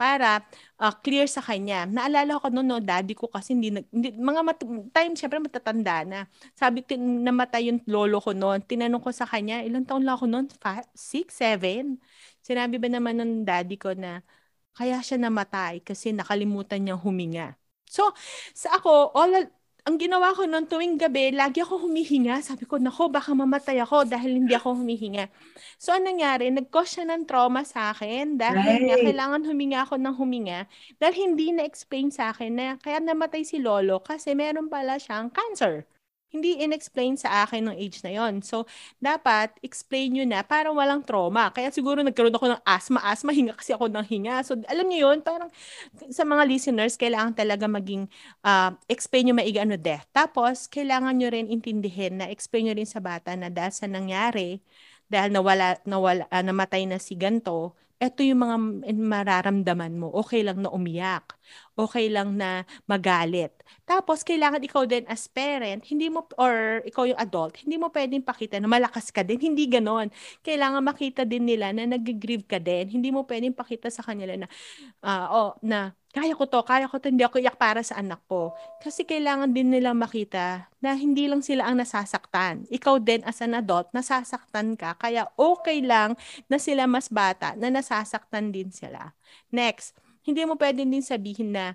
para 0.02 0.42
uh, 0.82 0.94
clear 1.06 1.30
sa 1.30 1.46
kanya. 1.46 1.86
Naalala 1.86 2.42
ko 2.42 2.50
noon, 2.50 2.66
no, 2.66 2.80
daddy 2.82 3.14
ko 3.14 3.30
kasi 3.30 3.54
hindi, 3.54 3.70
hindi 3.94 4.10
mga 4.18 4.42
mat- 4.42 4.66
time 4.98 5.14
syempre 5.14 5.38
matatanda 5.38 6.02
na. 6.02 6.20
Sabi 6.58 6.82
ko, 6.82 6.98
namatay 6.98 7.70
yung 7.70 7.80
lolo 7.86 8.18
ko 8.18 8.34
noon. 8.34 8.66
Tinanong 8.66 8.98
ko 9.06 9.14
sa 9.14 9.30
kanya, 9.30 9.62
ilang 9.62 9.86
taon 9.86 10.02
lang 10.02 10.18
ako 10.18 10.26
noon? 10.26 10.46
Five, 10.58 10.90
six, 10.98 11.38
seven? 11.38 12.02
Sinabi 12.42 12.82
ba 12.82 12.90
naman 12.90 13.22
ng 13.22 13.34
daddy 13.46 13.78
ko 13.78 13.94
na, 13.94 14.26
kaya 14.76 15.04
siya 15.04 15.20
namatay 15.20 15.84
kasi 15.84 16.16
nakalimutan 16.16 16.84
niyang 16.84 17.02
huminga. 17.02 17.60
So, 17.92 18.16
sa 18.56 18.80
ako, 18.80 19.12
all, 19.12 19.52
ang 19.82 19.98
ginawa 19.98 20.32
ko 20.38 20.46
noon 20.46 20.70
tuwing 20.70 20.96
gabi, 20.96 21.34
lagi 21.34 21.60
ako 21.66 21.90
humihinga. 21.90 22.40
Sabi 22.46 22.70
ko, 22.70 22.78
nako, 22.78 23.10
baka 23.10 23.34
mamatay 23.34 23.82
ako 23.82 24.06
dahil 24.06 24.38
hindi 24.40 24.54
ako 24.54 24.78
humihinga. 24.78 25.28
So, 25.82 25.92
anong 25.92 26.16
nangyari? 26.16 26.54
Nag-cause 26.54 27.02
siya 27.02 27.06
ng 27.10 27.26
trauma 27.26 27.66
sa 27.66 27.92
akin 27.92 28.38
dahil 28.38 28.62
right. 28.62 28.86
nga, 28.88 28.98
kailangan 29.02 29.42
huminga 29.44 29.84
ako 29.84 29.98
ng 29.98 30.16
huminga 30.16 30.70
dahil 31.02 31.34
hindi 31.34 31.52
na-explain 31.52 32.14
sa 32.14 32.30
akin 32.30 32.52
na 32.54 32.68
kaya 32.78 33.02
namatay 33.02 33.42
si 33.42 33.58
Lolo 33.58 34.00
kasi 34.00 34.38
meron 34.38 34.70
pala 34.70 35.02
siyang 35.02 35.34
cancer 35.34 35.84
hindi 36.32 36.64
in-explain 36.64 37.20
sa 37.20 37.44
akin 37.44 37.68
ng 37.70 37.76
age 37.76 38.00
na 38.08 38.12
yon. 38.16 38.40
So, 38.40 38.64
dapat 39.04 39.52
explain 39.60 40.16
nyo 40.16 40.24
na 40.24 40.42
parang 40.48 40.80
walang 40.80 41.04
trauma. 41.04 41.52
Kaya 41.52 41.70
siguro 41.76 42.00
nagkaroon 42.00 42.34
ako 42.34 42.48
ng 42.56 42.62
asthma. 42.64 43.04
Asthma, 43.04 43.36
hinga 43.36 43.54
kasi 43.60 43.76
ako 43.76 43.92
ng 43.92 44.08
hinga. 44.08 44.40
So, 44.48 44.56
alam 44.72 44.88
niyo 44.88 45.12
yun, 45.12 45.20
parang 45.22 45.52
sa 46.08 46.24
mga 46.24 46.48
listeners, 46.48 46.96
kailangan 46.96 47.36
talaga 47.36 47.68
maging 47.68 48.08
uh, 48.48 48.72
explain 48.88 49.28
nyo 49.28 49.36
maiga 49.36 49.68
ano 49.68 49.76
death. 49.76 50.08
Tapos, 50.16 50.72
kailangan 50.72 51.20
nyo 51.20 51.28
rin 51.28 51.52
intindihin 51.52 52.24
na 52.24 52.32
explain 52.32 52.72
nyo 52.72 52.76
rin 52.80 52.88
sa 52.88 53.04
bata 53.04 53.36
na 53.36 53.52
dahil 53.52 53.76
sa 53.76 53.86
nangyari, 53.92 54.64
dahil 55.12 55.36
nawala, 55.36 55.84
nawala, 55.84 56.24
uh, 56.32 56.44
namatay 56.44 56.88
na 56.88 56.96
si 56.96 57.20
ganto, 57.20 57.76
ito 58.02 58.26
yung 58.26 58.42
mga 58.42 58.56
mararamdaman 58.98 59.94
mo. 59.94 60.10
Okay 60.26 60.42
lang 60.42 60.66
na 60.66 60.74
umiyak. 60.74 61.38
Okay 61.76 62.12
lang 62.12 62.36
na 62.36 62.68
magalit. 62.86 63.52
Tapos, 63.88 64.24
kailangan 64.24 64.62
ikaw 64.64 64.84
din 64.88 65.04
as 65.08 65.28
parent, 65.28 65.84
hindi 65.88 66.08
mo, 66.08 66.28
or 66.36 66.84
ikaw 66.88 67.08
yung 67.08 67.20
adult, 67.20 67.60
hindi 67.64 67.76
mo 67.80 67.92
pwedeng 67.92 68.24
pakita 68.24 68.60
na 68.60 68.68
malakas 68.68 69.10
ka 69.12 69.24
din. 69.24 69.40
Hindi 69.40 69.68
ganon. 69.68 70.12
Kailangan 70.44 70.84
makita 70.84 71.24
din 71.28 71.48
nila 71.48 71.72
na 71.76 71.88
nag-grieve 71.88 72.48
ka 72.48 72.60
din. 72.60 72.88
Hindi 72.88 73.10
mo 73.10 73.24
pwedeng 73.28 73.56
pakita 73.56 73.92
sa 73.92 74.04
kanila 74.06 74.36
na, 74.36 74.48
uh, 75.04 75.28
oh, 75.32 75.52
na 75.64 75.96
kaya 76.12 76.36
ko 76.36 76.44
to, 76.44 76.60
kaya 76.68 76.92
ko 76.92 77.00
to, 77.00 77.08
hindi 77.08 77.24
ako 77.24 77.40
iyak 77.40 77.56
para 77.56 77.80
sa 77.88 78.04
anak 78.04 78.20
ko. 78.28 78.52
Kasi 78.84 79.08
kailangan 79.08 79.56
din 79.56 79.72
nilang 79.72 79.96
makita 79.96 80.68
na 80.84 80.92
hindi 80.92 81.32
lang 81.32 81.40
sila 81.40 81.72
ang 81.72 81.80
nasasaktan. 81.80 82.68
Ikaw 82.68 83.00
din 83.00 83.24
as 83.24 83.40
an 83.40 83.56
adult, 83.56 83.88
nasasaktan 83.96 84.76
ka. 84.76 85.00
Kaya 85.00 85.32
okay 85.40 85.80
lang 85.80 86.20
na 86.52 86.60
sila 86.60 86.84
mas 86.84 87.08
bata, 87.08 87.56
na 87.56 87.72
nasasaktan 87.72 88.52
din 88.52 88.76
sila. 88.76 89.16
Next, 89.56 89.96
hindi 90.26 90.42
mo 90.46 90.56
pwede 90.58 90.86
din 90.86 91.04
sabihin 91.04 91.54
na, 91.56 91.66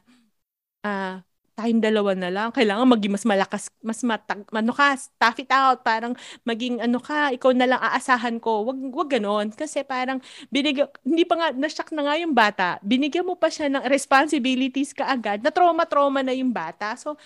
uh, 0.86 1.22
tayong 1.56 1.80
dalawa 1.80 2.12
na 2.12 2.28
lang. 2.28 2.48
Kailangan 2.52 2.84
maging 2.84 3.12
mas 3.16 3.24
malakas, 3.24 3.72
mas 3.80 4.04
matag, 4.04 4.44
ano 4.52 4.72
ka, 4.76 4.92
tough 5.16 5.40
it 5.40 5.48
out. 5.48 5.80
Parang 5.80 6.12
maging 6.44 6.84
ano 6.84 7.00
ka, 7.00 7.32
ikaw 7.32 7.48
na 7.56 7.64
lang 7.64 7.80
aasahan 7.80 8.36
ko. 8.36 8.68
Wag, 8.68 8.76
wag 8.92 9.08
ganon. 9.16 9.48
Kasi 9.56 9.80
parang 9.80 10.20
binigyan, 10.52 10.84
hindi 11.00 11.24
pa 11.24 11.34
nga, 11.40 11.48
nasyak 11.56 11.96
na 11.96 12.04
nga 12.12 12.14
yung 12.20 12.36
bata. 12.36 12.76
Binigyan 12.84 13.24
mo 13.24 13.40
pa 13.40 13.48
siya 13.48 13.72
ng 13.72 13.88
responsibilities 13.88 14.92
ka 14.92 15.08
agad. 15.08 15.40
Na 15.40 15.48
trauma-trauma 15.48 16.20
na 16.20 16.36
yung 16.36 16.52
bata. 16.52 16.92
So, 17.00 17.16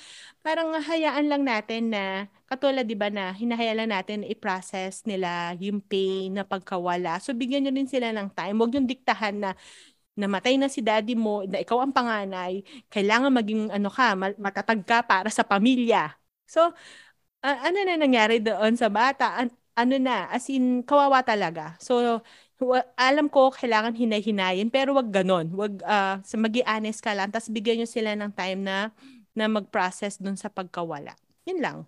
parang 0.46 0.70
hayaan 0.78 1.26
lang 1.26 1.42
natin 1.42 1.90
na, 1.90 2.30
katulad 2.46 2.86
di 2.86 2.94
ba 2.94 3.10
na, 3.10 3.34
hinahayaan 3.34 3.82
lang 3.82 3.90
natin 3.98 4.22
i-process 4.22 5.02
nila 5.10 5.58
yung 5.58 5.82
pain 5.82 6.38
na 6.38 6.46
pagkawala. 6.46 7.18
So, 7.18 7.34
bigyan 7.34 7.66
nyo 7.66 7.74
rin 7.74 7.90
sila 7.90 8.14
ng 8.14 8.30
time. 8.30 8.54
Huwag 8.62 8.78
yung 8.78 8.86
diktahan 8.86 9.42
na, 9.42 9.50
namatay 10.20 10.60
na 10.60 10.68
si 10.68 10.84
daddy 10.84 11.16
mo, 11.16 11.48
na 11.48 11.64
ikaw 11.64 11.80
ang 11.80 11.96
panganay, 11.96 12.60
kailangan 12.92 13.32
maging 13.32 13.72
ano 13.72 13.88
ka, 13.88 14.12
matatag 14.36 14.84
ka 14.84 15.00
para 15.02 15.32
sa 15.32 15.42
pamilya. 15.42 16.12
So, 16.44 16.76
uh, 17.42 17.58
ano 17.64 17.78
na 17.88 17.96
nangyari 17.96 18.38
doon 18.44 18.76
sa 18.76 18.92
bata? 18.92 19.40
An- 19.40 19.56
ano 19.78 19.96
na, 19.96 20.28
as 20.28 20.44
in, 20.52 20.84
kawawa 20.84 21.24
talaga. 21.24 21.80
So, 21.80 22.20
alam 23.00 23.32
ko 23.32 23.48
kailangan 23.48 23.96
hinay-hinayin 23.96 24.68
pero 24.68 24.92
wag 24.92 25.08
ganon. 25.08 25.48
Wag 25.56 25.80
uh, 25.80 26.20
sa 26.20 26.36
magi 26.36 26.60
honest 26.68 27.00
ka 27.00 27.16
lang 27.16 27.32
tapos 27.32 27.48
bigyan 27.48 27.80
niyo 27.80 27.88
sila 27.88 28.12
ng 28.12 28.32
time 28.36 28.60
na 28.60 28.92
na 29.32 29.48
mag-process 29.48 30.20
dun 30.20 30.36
sa 30.36 30.52
pagkawala. 30.52 31.16
Yun 31.48 31.60
lang. 31.64 31.78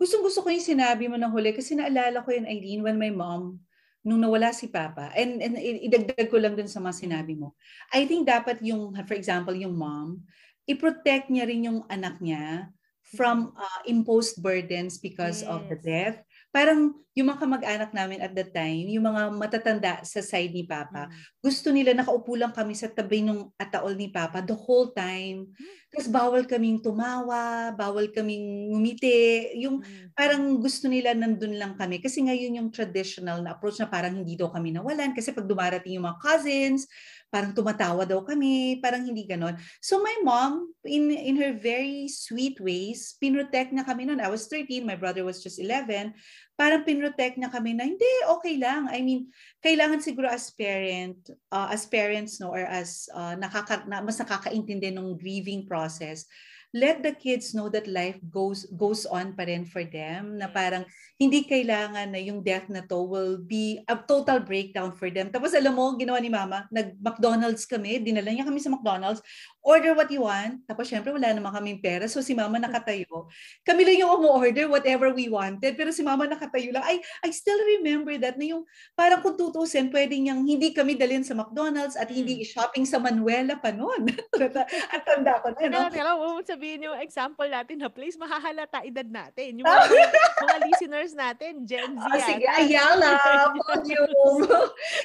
Gustong 0.00 0.24
gusto 0.24 0.40
ko 0.40 0.48
yung 0.48 0.64
sinabi 0.64 1.12
mo 1.12 1.20
na 1.20 1.28
huli 1.28 1.52
kasi 1.52 1.76
naalala 1.76 2.24
ko 2.24 2.32
yun 2.32 2.48
Eileen 2.48 2.80
when 2.80 2.96
my 2.96 3.12
mom 3.12 3.60
nung 4.00 4.20
nawala 4.20 4.52
si 4.56 4.68
Papa, 4.72 5.12
and, 5.12 5.44
and 5.44 5.60
idagdag 5.60 6.32
ko 6.32 6.40
lang 6.40 6.56
dun 6.56 6.68
sa 6.68 6.80
mga 6.80 7.04
sinabi 7.04 7.36
mo, 7.36 7.52
I 7.92 8.08
think 8.08 8.24
dapat 8.24 8.64
yung, 8.64 8.96
for 9.04 9.16
example, 9.16 9.52
yung 9.52 9.76
mom, 9.76 10.24
i-protect 10.64 11.28
niya 11.28 11.44
rin 11.44 11.68
yung 11.68 11.80
anak 11.92 12.16
niya 12.22 12.72
from 13.16 13.52
uh, 13.58 13.80
imposed 13.90 14.38
burdens 14.38 14.96
because 15.02 15.42
yes. 15.42 15.50
of 15.50 15.66
the 15.66 15.78
death 15.82 16.22
parang 16.50 16.94
yung 17.10 17.26
mga 17.26 17.42
kamag-anak 17.42 17.90
namin 17.90 18.22
at 18.22 18.30
that 18.38 18.54
time, 18.54 18.86
yung 18.86 19.02
mga 19.02 19.34
matatanda 19.34 19.98
sa 20.06 20.22
side 20.22 20.54
ni 20.54 20.62
Papa, 20.62 21.10
mm. 21.10 21.42
gusto 21.42 21.74
nila 21.74 21.90
nakaupo 21.90 22.38
lang 22.38 22.54
kami 22.54 22.78
sa 22.78 22.86
tabi 22.86 23.26
ng 23.26 23.50
ataol 23.58 23.98
ni 23.98 24.14
Papa 24.14 24.38
the 24.46 24.54
whole 24.54 24.94
time. 24.94 25.50
Mm. 25.50 25.74
Tapos 25.90 26.06
bawal 26.06 26.46
kaming 26.46 26.78
tumawa, 26.78 27.74
bawal 27.74 28.14
kaming 28.14 28.70
ngumiti. 28.70 29.58
Yung 29.58 29.82
mm. 29.82 30.14
parang 30.14 30.62
gusto 30.62 30.86
nila 30.86 31.10
nandun 31.18 31.58
lang 31.58 31.74
kami. 31.74 31.98
Kasi 31.98 32.22
ngayon 32.22 32.62
yung 32.62 32.70
traditional 32.70 33.42
na 33.42 33.58
approach 33.58 33.82
na 33.82 33.90
parang 33.90 34.14
hindi 34.14 34.38
daw 34.38 34.54
kami 34.54 34.70
nawalan. 34.70 35.10
Kasi 35.10 35.34
pag 35.34 35.50
dumarating 35.50 35.98
yung 35.98 36.06
mga 36.06 36.22
cousins, 36.22 36.86
parang 37.30 37.54
tumatawa 37.54 38.02
daw 38.02 38.20
kami, 38.26 38.82
parang 38.82 39.06
hindi 39.06 39.22
ganon. 39.24 39.54
So 39.78 40.02
my 40.02 40.18
mom, 40.26 40.74
in 40.82 41.14
in 41.14 41.38
her 41.38 41.54
very 41.54 42.10
sweet 42.10 42.58
ways, 42.58 43.14
pinrotect 43.22 43.70
na 43.70 43.86
kami 43.86 44.04
noon. 44.04 44.18
I 44.18 44.28
was 44.28 44.50
13, 44.50 44.82
my 44.82 44.98
brother 44.98 45.22
was 45.22 45.38
just 45.38 45.62
11. 45.62 46.12
Parang 46.58 46.82
pinrotect 46.82 47.38
na 47.38 47.48
kami 47.48 47.72
na, 47.72 47.86
hindi, 47.86 48.10
okay 48.28 48.58
lang. 48.58 48.90
I 48.90 49.00
mean, 49.00 49.30
kailangan 49.62 50.02
siguro 50.02 50.28
as 50.28 50.50
parent, 50.50 51.16
uh, 51.48 51.70
as 51.70 51.86
parents, 51.86 52.42
no, 52.42 52.52
or 52.52 52.66
as 52.66 53.08
uh, 53.14 53.38
nakaka, 53.38 53.86
na, 53.86 54.02
mas 54.02 54.18
nakakaintindi 54.18 54.92
ng 54.92 55.16
grieving 55.16 55.64
process, 55.64 56.26
let 56.70 57.02
the 57.02 57.10
kids 57.10 57.50
know 57.54 57.66
that 57.66 57.90
life 57.90 58.18
goes 58.30 58.66
goes 58.78 59.02
on 59.06 59.34
pa 59.34 59.42
rin 59.46 59.66
for 59.66 59.82
them 59.82 60.38
na 60.38 60.46
parang 60.46 60.86
hindi 61.20 61.44
kailangan 61.44 62.14
na 62.14 62.20
yung 62.22 62.40
death 62.40 62.70
na 62.72 62.80
to 62.86 63.02
will 63.02 63.36
be 63.36 63.82
a 63.90 63.96
total 63.98 64.40
breakdown 64.40 64.88
for 64.94 65.12
them. 65.12 65.28
Tapos 65.28 65.52
alam 65.52 65.76
mo, 65.76 65.92
ginawa 66.00 66.16
ni 66.16 66.32
mama, 66.32 66.64
nag-McDonald's 66.72 67.68
kami, 67.68 68.00
dinala 68.00 68.32
niya 68.32 68.48
kami 68.48 68.56
sa 68.56 68.72
McDonald's, 68.72 69.20
order 69.60 69.92
what 69.92 70.08
you 70.08 70.24
want. 70.24 70.64
Tapos 70.64 70.88
syempre 70.88 71.12
wala 71.12 71.28
naman 71.34 71.52
kaming 71.52 71.82
pera, 71.84 72.08
so 72.08 72.24
si 72.24 72.32
mama 72.32 72.56
nakatayo. 72.56 73.28
Kami 73.66 73.84
lang 73.84 74.00
yung 74.00 74.16
umu-order 74.16 74.70
whatever 74.72 75.12
we 75.12 75.28
wanted, 75.28 75.76
pero 75.76 75.92
si 75.92 76.00
mama 76.00 76.24
nakatayo 76.24 76.72
lang. 76.72 76.86
I, 76.88 77.04
I 77.20 77.28
still 77.34 77.60
remember 77.78 78.16
that 78.16 78.40
na 78.40 78.56
yung 78.56 78.64
parang 78.96 79.20
kung 79.20 79.36
tutusin, 79.36 79.92
pwedeng 79.92 80.24
niyang 80.24 80.48
hindi 80.48 80.72
kami 80.72 80.96
dalhin 80.96 81.26
sa 81.26 81.36
McDonald's 81.36 82.00
at 82.00 82.08
hindi 82.08 82.46
shopping 82.48 82.88
sa 82.88 82.96
Manuela 82.96 83.60
pa 83.60 83.74
noon. 83.74 84.08
at 84.94 85.02
tanda 85.04 85.36
ko 85.44 85.52
na, 85.52 85.68
no? 85.68 85.80
Teka, 85.92 86.12
huwag 86.16 86.48
sabihin 86.60 86.92
yung 86.92 87.00
example 87.00 87.48
natin 87.48 87.80
na 87.80 87.88
please, 87.88 88.20
mahahalata 88.20 88.84
edad 88.84 89.08
natin. 89.08 89.64
Yung 89.64 89.64
mga, 89.72 90.12
mga 90.44 90.56
listeners 90.68 91.12
natin, 91.16 91.64
Gen 91.64 91.96
Z. 91.96 92.04
Ah, 92.04 92.20
sige. 92.20 92.44
Ayala, 92.44 93.16
podium. 93.64 94.44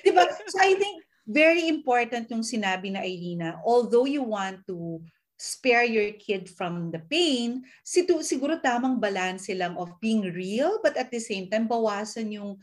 diba? 0.04 0.28
So 0.52 0.60
I 0.60 0.76
think 0.76 1.08
very 1.24 1.72
important 1.72 2.28
yung 2.28 2.44
sinabi 2.44 2.92
na 2.92 3.08
Ailina. 3.08 3.64
Although 3.64 4.04
you 4.04 4.28
want 4.28 4.68
to 4.68 5.00
spare 5.40 5.88
your 5.88 6.12
kid 6.20 6.52
from 6.52 6.92
the 6.92 7.00
pain, 7.00 7.64
situ, 7.88 8.20
siguro 8.20 8.60
tamang 8.60 9.00
balance 9.00 9.48
lang 9.56 9.80
of 9.80 9.96
being 10.04 10.28
real 10.36 10.84
but 10.84 11.00
at 11.00 11.08
the 11.08 11.24
same 11.24 11.48
time 11.48 11.72
bawasan 11.72 12.36
yung 12.36 12.60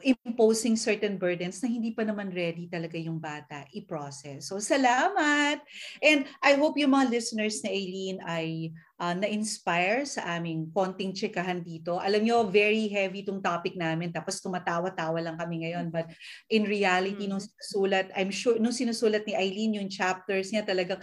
imposing 0.00 0.74
certain 0.74 1.20
burdens 1.20 1.60
na 1.60 1.68
hindi 1.68 1.92
pa 1.94 2.02
naman 2.02 2.32
ready 2.32 2.66
talaga 2.66 2.98
yung 2.98 3.20
bata 3.20 3.62
i-process. 3.76 4.50
So, 4.50 4.58
salamat! 4.58 5.60
And 6.02 6.26
I 6.42 6.56
hope 6.56 6.80
yung 6.80 6.96
mga 6.96 7.12
listeners 7.12 7.60
na 7.62 7.70
Aileen 7.70 8.18
ay 8.24 8.72
uh, 8.98 9.14
na-inspire 9.14 10.02
sa 10.08 10.38
aming 10.38 10.72
konting 10.74 11.14
chikahan 11.14 11.62
dito. 11.62 12.02
Alam 12.02 12.24
nyo, 12.24 12.36
very 12.48 12.90
heavy 12.90 13.22
itong 13.22 13.44
topic 13.44 13.78
namin 13.78 14.10
tapos 14.10 14.42
tumatawa-tawa 14.42 15.18
lang 15.22 15.36
kami 15.38 15.68
ngayon. 15.68 15.92
But 15.92 16.10
in 16.50 16.66
reality, 16.66 17.30
nung 17.30 17.42
sinusulat, 17.42 18.10
I'm 18.18 18.34
sure, 18.34 18.58
nung 18.58 18.74
sinusulat 18.74 19.22
ni 19.28 19.38
Aileen 19.38 19.78
yung 19.78 19.90
chapters 19.92 20.50
niya 20.50 20.66
talagang 20.66 20.98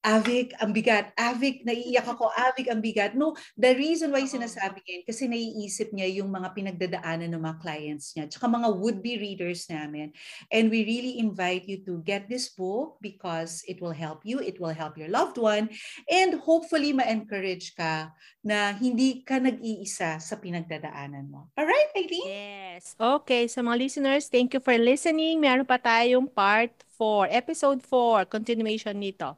Avik, 0.00 0.56
ang 0.56 0.72
bigat. 0.72 1.12
Avik, 1.12 1.60
naiiyak 1.60 2.08
ako. 2.08 2.32
Avik, 2.32 2.72
ang 2.72 2.80
bigat. 2.80 3.12
No, 3.12 3.36
the 3.52 3.76
reason 3.76 4.08
why 4.08 4.24
sinasabi 4.24 4.80
niya 4.80 5.04
kasi 5.04 5.28
naiisip 5.28 5.92
niya 5.92 6.08
yung 6.24 6.32
mga 6.32 6.56
pinagdadaanan 6.56 7.28
ng 7.28 7.42
mga 7.44 7.60
clients 7.60 8.16
niya, 8.16 8.24
tsaka 8.24 8.48
mga 8.48 8.80
would-be 8.80 9.20
readers 9.20 9.68
namin. 9.68 10.08
And 10.48 10.72
we 10.72 10.88
really 10.88 11.20
invite 11.20 11.68
you 11.68 11.84
to 11.84 12.00
get 12.00 12.32
this 12.32 12.48
book 12.48 12.96
because 13.04 13.60
it 13.68 13.84
will 13.84 13.92
help 13.92 14.24
you, 14.24 14.40
it 14.40 14.56
will 14.56 14.72
help 14.72 14.96
your 14.96 15.12
loved 15.12 15.36
one, 15.36 15.68
and 16.08 16.40
hopefully 16.40 16.96
ma-encourage 16.96 17.76
ka 17.76 18.16
na 18.40 18.72
hindi 18.72 19.20
ka 19.20 19.36
nag-iisa 19.36 20.16
sa 20.16 20.34
pinagdadaanan 20.40 21.28
mo. 21.28 21.52
Alright, 21.60 21.92
Aileen? 21.92 22.24
Yes. 22.24 22.96
Okay, 22.96 23.52
so 23.52 23.60
mga 23.60 23.76
listeners, 23.76 24.32
thank 24.32 24.56
you 24.56 24.64
for 24.64 24.72
listening. 24.80 25.44
Meron 25.44 25.68
pa 25.68 25.76
tayong 25.76 26.24
part 26.24 26.72
4, 26.96 27.28
episode 27.28 27.84
4, 27.84 28.24
continuation 28.32 28.96
nito. 28.96 29.36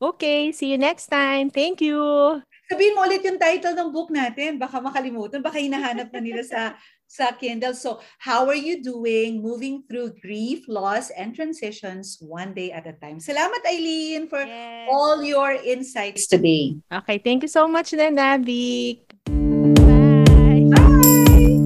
Okay, 0.00 0.48
see 0.52 0.72
you 0.72 0.78
next 0.80 1.12
time. 1.12 1.52
Thank 1.52 1.84
you. 1.84 2.00
Sabihin 2.72 2.96
mo 2.96 3.04
ulit 3.04 3.20
yung 3.20 3.36
title 3.36 3.76
ng 3.76 3.92
book 3.92 4.08
natin. 4.08 4.56
Baka 4.56 4.80
makalimutan. 4.80 5.44
Baka 5.44 5.60
hinahanap 5.60 6.08
na 6.08 6.20
nila 6.24 6.40
sa 6.40 6.72
sa 7.10 7.36
Kindle. 7.36 7.76
So, 7.76 8.00
how 8.16 8.48
are 8.48 8.56
you 8.56 8.80
doing 8.80 9.44
moving 9.44 9.84
through 9.84 10.16
grief, 10.24 10.64
loss, 10.72 11.12
and 11.12 11.36
transitions 11.36 12.16
one 12.22 12.56
day 12.56 12.72
at 12.72 12.88
a 12.88 12.96
time? 12.96 13.20
Salamat, 13.20 13.60
Eileen, 13.68 14.24
for 14.24 14.40
Yes. 14.40 14.88
all 14.88 15.20
your 15.20 15.52
insights 15.60 16.24
today. 16.30 16.80
Okay, 16.88 17.20
thank 17.20 17.44
you 17.44 17.50
so 17.52 17.68
much, 17.68 17.92
Nanavik. 17.92 19.04
Bye. 19.28 20.64
Bye. 20.72 21.60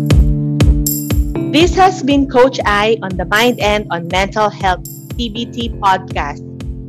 This 1.54 1.76
has 1.78 2.02
been 2.02 2.26
Coach 2.26 2.58
I 2.66 2.98
on 2.98 3.14
the 3.14 3.30
Mind 3.30 3.62
and 3.62 3.86
on 3.94 4.10
Mental 4.10 4.50
Health 4.50 4.82
TBT 5.14 5.78
podcast. 5.78 6.42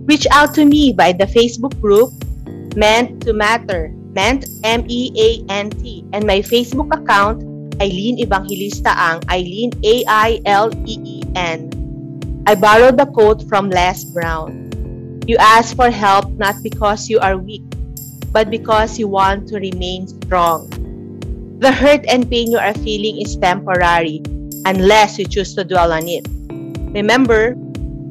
Reach 0.05 0.29
out 0.29 0.53
to 0.53 0.65
me 0.65 0.93
by 0.93 1.11
the 1.17 1.25
Facebook 1.25 1.73
group 1.81 2.13
Meant 2.77 3.25
to 3.25 3.33
Matter, 3.33 3.89
Meant 4.13 4.45
M-E-A-N-T, 4.63 6.05
and 6.13 6.27
my 6.27 6.45
Facebook 6.45 6.93
account, 6.93 7.41
Eileen 7.81 8.21
Evangelista 8.21 8.93
Ang, 8.93 9.25
Eileen 9.33 9.73
A-I-L-E-E-N. 9.81 11.59
I 12.45 12.53
borrowed 12.53 13.01
the 13.01 13.07
quote 13.09 13.49
from 13.49 13.73
Les 13.73 14.05
Brown. 14.05 14.69
You 15.25 15.37
ask 15.41 15.75
for 15.75 15.89
help 15.89 16.29
not 16.37 16.61
because 16.61 17.09
you 17.09 17.17
are 17.17 17.41
weak, 17.41 17.65
but 18.29 18.53
because 18.53 18.99
you 19.01 19.07
want 19.07 19.49
to 19.49 19.57
remain 19.57 20.05
strong. 20.05 20.69
The 21.57 21.71
hurt 21.71 22.05
and 22.05 22.29
pain 22.29 22.51
you 22.51 22.61
are 22.61 22.77
feeling 22.85 23.17
is 23.25 23.35
temporary 23.41 24.21
unless 24.69 25.17
you 25.17 25.25
choose 25.25 25.55
to 25.55 25.63
dwell 25.65 25.89
on 25.91 26.05
it. 26.05 26.29
Remember, 26.93 27.57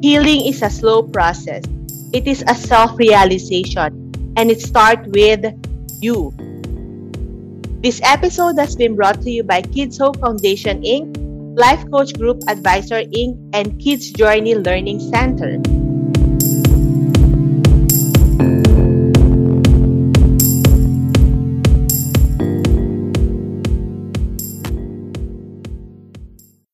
healing 0.02 0.50
is 0.50 0.62
a 0.62 0.70
slow 0.70 1.06
process. 1.06 1.62
It 2.14 2.28
is 2.28 2.44
a 2.46 2.54
self-realization 2.54 4.34
and 4.36 4.48
it 4.48 4.60
starts 4.60 5.02
with 5.08 5.42
you. 6.00 6.30
This 7.82 8.00
episode 8.04 8.56
has 8.56 8.76
been 8.76 8.94
brought 8.94 9.20
to 9.22 9.30
you 9.32 9.42
by 9.42 9.62
Kids 9.62 9.98
Hope 9.98 10.20
Foundation 10.20 10.82
Inc., 10.82 11.18
Life 11.58 11.90
Coach 11.90 12.14
Group 12.14 12.38
Advisor 12.46 13.02
Inc., 13.02 13.34
and 13.52 13.80
Kids 13.82 14.12
Journey 14.12 14.54
Learning 14.54 15.00
Center. 15.00 15.58